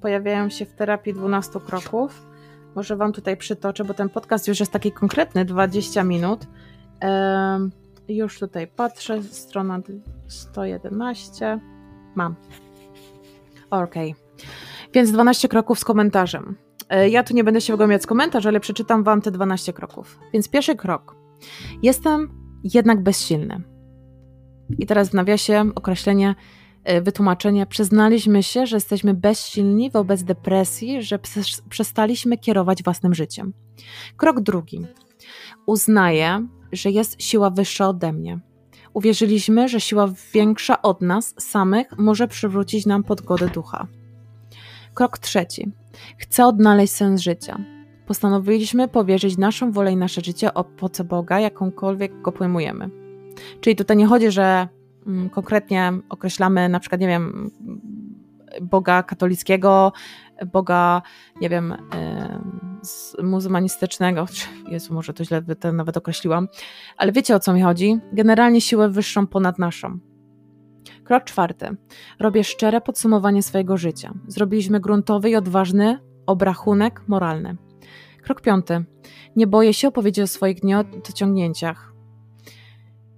pojawiają 0.00 0.48
się 0.48 0.66
w 0.66 0.74
terapii 0.74 1.14
12 1.14 1.60
kroków. 1.60 2.26
Może 2.74 2.96
Wam 2.96 3.12
tutaj 3.12 3.36
przytoczę, 3.36 3.84
bo 3.84 3.94
ten 3.94 4.08
podcast 4.08 4.48
już 4.48 4.60
jest 4.60 4.72
taki 4.72 4.92
konkretny, 4.92 5.44
20 5.44 6.04
minut. 6.04 6.46
Już 8.08 8.38
tutaj 8.38 8.66
patrzę, 8.66 9.22
strona 9.22 9.80
111. 10.26 11.60
Mam. 12.14 12.34
Ok. 13.70 13.94
Więc 14.94 15.12
12 15.12 15.48
kroków 15.48 15.78
z 15.78 15.84
komentarzem. 15.84 16.67
E, 16.88 17.08
ja 17.08 17.22
tu 17.22 17.34
nie 17.34 17.44
będę 17.44 17.60
się 17.60 17.72
wygłębiać 17.72 18.02
z 18.02 18.06
komentarz, 18.06 18.46
ale 18.46 18.60
przeczytam 18.60 19.04
Wam 19.04 19.22
te 19.22 19.30
12 19.30 19.72
kroków. 19.72 20.18
Więc 20.32 20.48
pierwszy 20.48 20.76
krok. 20.76 21.16
Jestem 21.82 22.30
jednak 22.64 23.02
bezsilny. 23.02 23.62
I 24.78 24.86
teraz 24.86 25.08
w 25.08 25.14
nawiasie 25.14 25.70
określenie, 25.74 26.34
e, 26.84 27.02
wytłumaczenie. 27.02 27.66
Przyznaliśmy 27.66 28.42
się, 28.42 28.66
że 28.66 28.76
jesteśmy 28.76 29.14
bezsilni 29.14 29.90
wobec 29.90 30.22
depresji, 30.22 31.02
że 31.02 31.18
przestaliśmy 31.68 32.38
kierować 32.38 32.82
własnym 32.82 33.14
życiem. 33.14 33.52
Krok 34.16 34.40
drugi. 34.40 34.86
Uznaję, 35.66 36.48
że 36.72 36.90
jest 36.90 37.22
siła 37.22 37.50
wyższa 37.50 37.88
ode 37.88 38.12
mnie. 38.12 38.40
Uwierzyliśmy, 38.94 39.68
że 39.68 39.80
siła 39.80 40.08
większa 40.32 40.82
od 40.82 41.02
nas 41.02 41.34
samych 41.38 41.98
może 41.98 42.28
przywrócić 42.28 42.86
nam 42.86 43.04
podgodę 43.04 43.48
ducha. 43.48 43.86
Krok 44.94 45.18
trzeci. 45.18 45.72
Chcę 46.18 46.46
odnaleźć 46.46 46.92
sens 46.92 47.20
życia. 47.20 47.58
Postanowiliśmy 48.06 48.88
powierzyć 48.88 49.38
naszą 49.38 49.72
wolę 49.72 49.92
i 49.92 49.96
nasze 49.96 50.20
życie 50.20 50.54
opoce 50.54 51.04
Boga, 51.04 51.40
jakąkolwiek 51.40 52.22
go 52.22 52.32
pojmujemy. 52.32 52.90
Czyli 53.60 53.76
tutaj 53.76 53.96
nie 53.96 54.06
chodzi, 54.06 54.30
że 54.30 54.68
mm, 55.06 55.30
konkretnie 55.30 55.92
określamy 56.08 56.68
na 56.68 56.80
przykład, 56.80 57.00
nie 57.00 57.08
wiem, 57.08 57.50
Boga 58.62 59.02
katolickiego, 59.02 59.92
Boga, 60.52 61.02
nie 61.40 61.48
wiem, 61.48 61.74
muzułmanistycznego, 63.22 64.26
Jezu, 64.68 64.94
może 64.94 65.14
to 65.14 65.24
źle 65.24 65.42
to 65.42 65.72
nawet 65.72 65.96
określiłam, 65.96 66.48
ale 66.96 67.12
wiecie 67.12 67.34
o 67.34 67.40
co 67.40 67.52
mi 67.52 67.62
chodzi? 67.62 67.98
Generalnie 68.12 68.60
siłę 68.60 68.88
wyższą 68.88 69.26
ponad 69.26 69.58
naszą. 69.58 69.98
Krok 71.08 71.24
czwarty. 71.24 71.76
Robię 72.20 72.44
szczere 72.44 72.80
podsumowanie 72.80 73.42
swojego 73.42 73.76
życia. 73.76 74.14
Zrobiliśmy 74.26 74.80
gruntowy 74.80 75.30
i 75.30 75.36
odważny 75.36 75.98
obrachunek 76.26 77.02
moralny. 77.06 77.56
Krok 78.22 78.40
piąty. 78.40 78.84
Nie 79.36 79.46
boję 79.46 79.74
się 79.74 79.88
opowiedzieć 79.88 80.24
o 80.24 80.26
swoich 80.26 80.62
niedociągnięciach. 80.62 81.92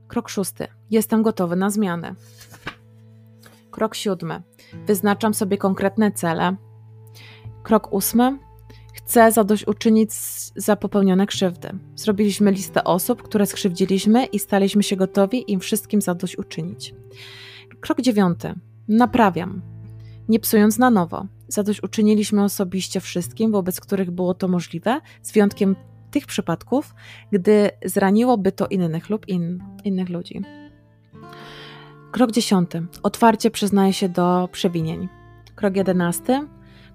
Krok 0.09 0.29
szósty. 0.29 0.66
Jestem 0.90 1.22
gotowy 1.22 1.57
na 1.57 1.70
zmianę. 1.70 2.14
Krok 3.70 3.94
siódmy. 3.94 4.42
Wyznaczam 4.87 5.35
sobie 5.35 5.59
konkretne 5.59 6.12
cele. 6.12 6.57
Krok 7.62 7.92
ósmy. 7.92 8.38
Chcę 8.94 9.33
zadośćuczynić 9.33 10.11
za 10.57 10.76
popełnione 10.76 11.26
krzywdy. 11.26 11.70
Zrobiliśmy 11.96 12.50
listę 12.50 12.85
osób, 12.85 13.22
które 13.22 13.46
skrzywdziliśmy 13.46 14.24
i 14.24 14.38
staliśmy 14.38 14.83
się 14.83 14.96
gotowi 14.96 15.53
im 15.53 15.61
wszystkim 15.61 16.00
zadośćuczynić. 16.00 16.94
Krok 17.81 18.01
dziewiąty. 18.01 18.55
Naprawiam. 18.88 19.62
Nie 20.29 20.40
psując 20.40 20.79
na 20.79 20.90
nowo. 20.90 21.27
Zadośćuczyniliśmy 21.49 22.45
osobiście 22.45 23.01
wszystkim, 23.01 23.53
wobec 23.53 23.81
których 23.81 24.11
było 24.11 24.35
to 24.35 24.49
możliwe, 24.49 25.01
z 25.23 25.33
wyjątkiem 25.33 25.77
tych 26.11 26.27
przypadków, 26.27 26.95
gdy 27.33 27.71
zraniłoby 27.85 28.53
to 28.53 28.66
innych 28.66 29.11
lub 29.11 29.29
in, 29.29 29.62
innych 29.85 30.09
ludzi. 30.09 30.43
Krok 32.11 32.31
dziesiąty. 32.33 32.87
Otwarcie 33.03 33.51
przyznaje 33.51 33.93
się 33.93 34.09
do 34.09 34.49
przewinień. 34.53 35.09
Krok 35.55 35.77
jedenasty. 35.77 36.40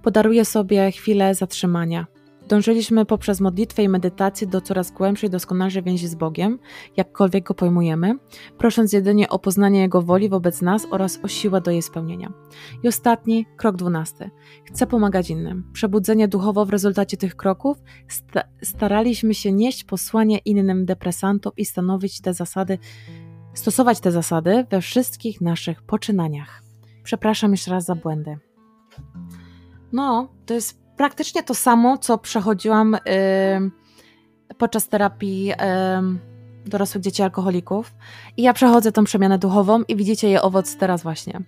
Podaruje 0.03 0.45
sobie 0.45 0.91
chwilę 0.91 1.35
zatrzymania. 1.35 2.05
Dążyliśmy 2.47 3.05
poprzez 3.05 3.41
modlitwę 3.41 3.83
i 3.83 3.89
medytację 3.89 4.47
do 4.47 4.61
coraz 4.61 4.91
głębszej, 4.91 5.29
doskonalszej 5.29 5.83
więzi 5.83 6.07
z 6.07 6.15
Bogiem, 6.15 6.59
jakkolwiek 6.97 7.43
go 7.43 7.53
pojmujemy, 7.53 8.15
prosząc 8.57 8.93
jedynie 8.93 9.29
o 9.29 9.39
poznanie 9.39 9.81
Jego 9.81 10.01
woli 10.01 10.29
wobec 10.29 10.61
nas 10.61 10.87
oraz 10.91 11.19
o 11.23 11.27
siłę 11.27 11.61
do 11.61 11.71
jej 11.71 11.81
spełnienia. 11.81 12.33
I 12.83 12.87
ostatni, 12.87 13.45
krok 13.57 13.75
dwunasty. 13.75 14.29
Chcę 14.65 14.87
pomagać 14.87 15.29
innym. 15.29 15.71
Przebudzenie 15.73 16.27
duchowo 16.27 16.65
w 16.65 16.69
rezultacie 16.69 17.17
tych 17.17 17.35
kroków 17.35 17.77
sta 18.07 18.43
staraliśmy 18.63 19.33
się 19.33 19.51
nieść 19.51 19.83
posłanie 19.83 20.37
innym 20.37 20.85
depresantom 20.85 21.51
i 21.57 21.65
stanowić 21.65 22.21
te 22.21 22.33
zasady, 22.33 22.77
stosować 23.53 23.99
te 23.99 24.11
zasady 24.11 24.65
we 24.69 24.81
wszystkich 24.81 25.41
naszych 25.41 25.83
poczynaniach. 25.83 26.63
Przepraszam 27.03 27.51
jeszcze 27.51 27.71
raz 27.71 27.85
za 27.85 27.95
błędy. 27.95 28.37
No, 29.91 30.29
to 30.45 30.53
jest 30.53 30.84
praktycznie 30.97 31.43
to 31.43 31.53
samo, 31.53 31.97
co 31.97 32.17
przechodziłam 32.17 32.95
y, 32.95 32.99
podczas 34.57 34.87
terapii 34.87 35.51
y, 35.51 35.55
dorosłych 36.69 37.03
dzieci 37.03 37.23
alkoholików. 37.23 37.95
I 38.37 38.41
ja 38.41 38.53
przechodzę 38.53 38.91
tą 38.91 39.03
przemianę 39.03 39.37
duchową 39.37 39.81
i 39.87 39.95
widzicie 39.95 40.27
jej 40.27 40.39
owoc 40.39 40.77
teraz 40.77 41.03
właśnie. 41.03 41.41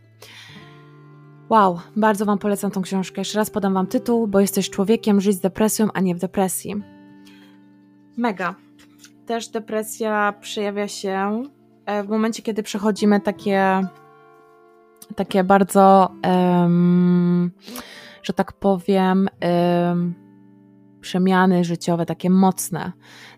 Wow, 1.49 1.79
bardzo 1.95 2.25
Wam 2.25 2.37
polecam 2.37 2.71
tą 2.71 2.81
książkę. 2.81 3.21
Jeszcze 3.21 3.37
raz 3.37 3.49
podam 3.49 3.73
Wam 3.73 3.87
tytuł, 3.87 4.27
bo 4.27 4.39
jesteś 4.39 4.69
człowiekiem, 4.69 5.21
żyć 5.21 5.35
z 5.35 5.39
depresją, 5.39 5.87
a 5.93 5.99
nie 5.99 6.15
w 6.15 6.19
depresji. 6.19 6.75
Mega. 8.17 8.55
Też 9.25 9.47
depresja 9.47 10.33
przejawia 10.41 10.87
się 10.87 11.43
e, 11.85 12.03
w 12.03 12.09
momencie, 12.09 12.43
kiedy 12.43 12.63
przechodzimy 12.63 13.21
takie 13.21 13.87
takie 15.15 15.43
bardzo 15.43 16.11
um, 16.23 17.51
że 18.27 18.33
tak 18.33 18.53
powiem, 18.53 19.29
przemiany 21.01 21.63
życiowe, 21.63 22.05
takie 22.05 22.29
mocne. 22.29 22.91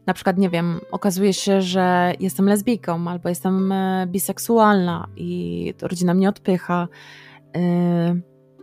Na 0.05 0.13
przykład, 0.13 0.37
nie 0.37 0.49
wiem, 0.49 0.79
okazuje 0.91 1.33
się, 1.33 1.61
że 1.61 2.13
jestem 2.19 2.45
lesbijką 2.45 3.07
albo 3.07 3.29
jestem 3.29 3.71
e, 3.71 4.07
biseksualna 4.07 5.07
i 5.15 5.73
rodzina 5.81 6.13
mnie 6.13 6.29
odpycha. 6.29 6.87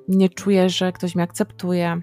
nie 0.08 0.28
czuję, 0.28 0.70
że 0.70 0.92
ktoś 0.92 1.14
mnie 1.14 1.24
akceptuje. 1.24 2.00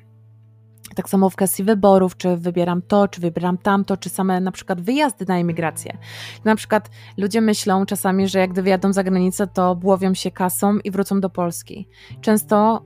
Tak 0.95 1.09
samo 1.09 1.29
w 1.29 1.35
kwestii 1.35 1.63
wyborów, 1.63 2.17
czy 2.17 2.37
wybieram 2.37 2.81
to, 2.81 3.07
czy 3.07 3.21
wybieram 3.21 3.57
tamto, 3.57 3.97
czy 3.97 4.09
same 4.09 4.41
na 4.41 4.51
przykład 4.51 4.81
wyjazdy 4.81 5.25
na 5.27 5.37
emigrację. 5.37 5.97
Na 6.45 6.55
przykład 6.55 6.89
ludzie 7.17 7.41
myślą 7.41 7.85
czasami, 7.85 8.27
że 8.27 8.39
jak 8.39 8.53
wyjadą 8.53 8.93
za 8.93 9.03
granicę, 9.03 9.47
to 9.47 9.75
błowią 9.75 10.13
się 10.13 10.31
kasą 10.31 10.77
i 10.77 10.91
wrócą 10.91 11.21
do 11.21 11.29
Polski. 11.29 11.87
Często 12.21 12.83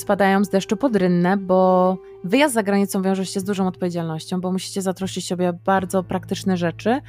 spadają 0.00 0.44
z 0.44 0.48
deszczu 0.48 0.76
pod 0.76 0.96
rynnę, 0.96 1.36
bo 1.36 1.98
wyjazd 2.24 2.54
za 2.54 2.62
granicą 2.62 3.02
wiąże 3.02 3.26
się 3.26 3.40
z 3.40 3.44
dużą 3.44 3.66
odpowiedzialnością, 3.66 4.40
bo 4.40 4.52
musicie 4.52 4.82
zatroszczyć 4.82 5.26
sobie 5.26 5.52
bardzo 5.64 6.02
praktyczne 6.02 6.56
rzeczy 6.56 7.00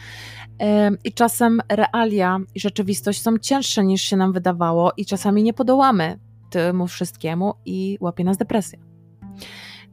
i 1.03 1.13
czasem 1.13 1.61
realia 1.69 2.39
i 2.55 2.59
rzeczywistość 2.59 3.21
są 3.21 3.37
cięższe 3.37 3.85
niż 3.85 4.01
się 4.01 4.17
nam 4.17 4.33
wydawało 4.33 4.91
i 4.97 5.05
czasami 5.05 5.43
nie 5.43 5.53
podołamy 5.53 6.19
temu 6.49 6.87
wszystkiemu 6.87 7.53
i 7.65 7.97
łapie 8.01 8.23
nas 8.23 8.37
depresja. 8.37 8.79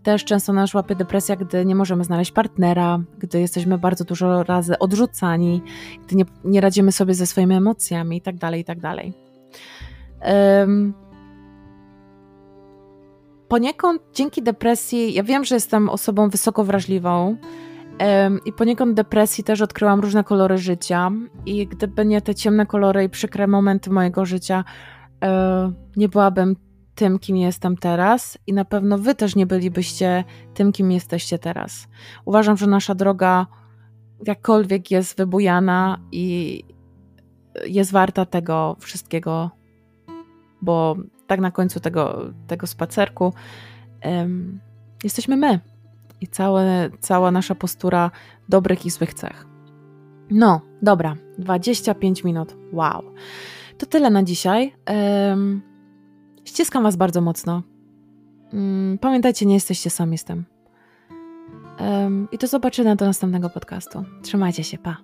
Też 0.03 0.25
często 0.25 0.53
nas 0.53 0.75
łapie 0.75 0.95
depresja, 0.95 1.37
gdy 1.37 1.65
nie 1.65 1.75
możemy 1.75 2.05
znaleźć 2.05 2.33
partnera, 2.33 3.01
gdy 3.19 3.41
jesteśmy 3.41 3.79
bardzo 3.79 4.05
dużo 4.05 4.43
razy 4.43 4.79
odrzucani, 4.79 5.63
gdy 6.07 6.17
nie, 6.17 6.25
nie 6.45 6.61
radzimy 6.61 6.93
sobie 6.93 7.15
ze 7.15 7.27
swoimi 7.27 7.55
emocjami 7.55 8.17
itd., 8.17 8.39
tak 8.39 8.57
itd. 8.57 8.81
Tak 8.81 9.07
poniekąd 13.49 14.03
dzięki 14.13 14.43
depresji, 14.43 15.15
ja 15.15 15.23
wiem, 15.23 15.45
że 15.45 15.55
jestem 15.55 15.89
osobą 15.89 16.29
wysoko 16.29 16.65
wrażliwą 16.65 17.37
i 18.45 18.53
poniekąd 18.53 18.95
depresji 18.95 19.45
też 19.45 19.61
odkryłam 19.61 20.01
różne 20.01 20.25
kolory 20.25 20.59
życia 20.59 21.11
i 21.47 21.67
gdyby 21.67 22.07
nie 22.07 22.23
te 22.23 22.35
ciemne 22.35 22.67
kolory 22.67 23.05
i 23.05 23.09
przykre 23.09 23.47
momenty 23.47 23.91
mojego 23.91 24.25
życia, 24.25 24.65
um, 25.23 25.75
nie 25.97 26.09
byłabym 26.09 26.57
tym, 26.95 27.19
kim 27.19 27.37
jestem 27.37 27.77
teraz 27.77 28.39
i 28.47 28.53
na 28.53 28.65
pewno 28.65 28.99
wy 28.99 29.15
też 29.15 29.37
nie 29.37 29.47
bylibyście 29.47 30.25
tym, 30.55 30.73
kim 30.73 30.93
jesteście 30.93 31.39
teraz. 31.39 31.89
Uważam, 32.25 32.57
że 32.57 32.67
nasza 32.67 32.95
droga 32.95 33.47
jakkolwiek 34.27 34.91
jest 34.91 35.19
wybujana 35.19 35.99
i 36.13 36.63
jest 37.67 37.93
warta 37.93 38.27
tego 38.27 38.77
wszystkiego, 38.81 39.51
bo 40.63 40.97
tak 41.27 41.41
na 41.41 41.51
końcu 41.51 41.81
tego, 41.81 42.33
tego 42.47 42.67
spacerku 42.67 43.33
um, 44.05 44.61
jesteśmy 45.05 45.37
my 45.37 45.61
i 46.21 46.27
całe, 46.27 46.91
cała 47.01 47.31
nasza 47.31 47.55
postura 47.55 48.11
dobrych 48.49 48.87
i 48.87 48.91
złych 48.91 49.15
cech. 49.15 49.47
No, 50.31 50.61
dobra, 50.83 51.17
25 51.39 52.25
minut. 52.25 52.57
Wow. 52.73 53.03
To 53.79 53.87
tyle 53.87 54.11
na 54.11 54.23
dzisiaj. 54.23 54.75
Um, 55.31 55.63
ściskam 56.45 56.83
Was 56.83 56.97
bardzo 56.97 57.21
mocno. 57.21 57.63
Um, 58.53 58.99
pamiętajcie, 59.01 59.47
nie 59.47 59.55
jesteście 59.55 59.91
sami 59.91 60.19
z 60.19 60.25
tym. 60.25 60.45
Um, 61.81 62.29
I 62.33 62.39
do 62.39 62.47
zobaczenia 62.47 62.97
do 62.97 63.05
następnego 63.05 63.51
podcastu. 63.51 64.05
Trzymajcie 64.23 64.65
się, 64.65 64.79
pa. 64.79 64.97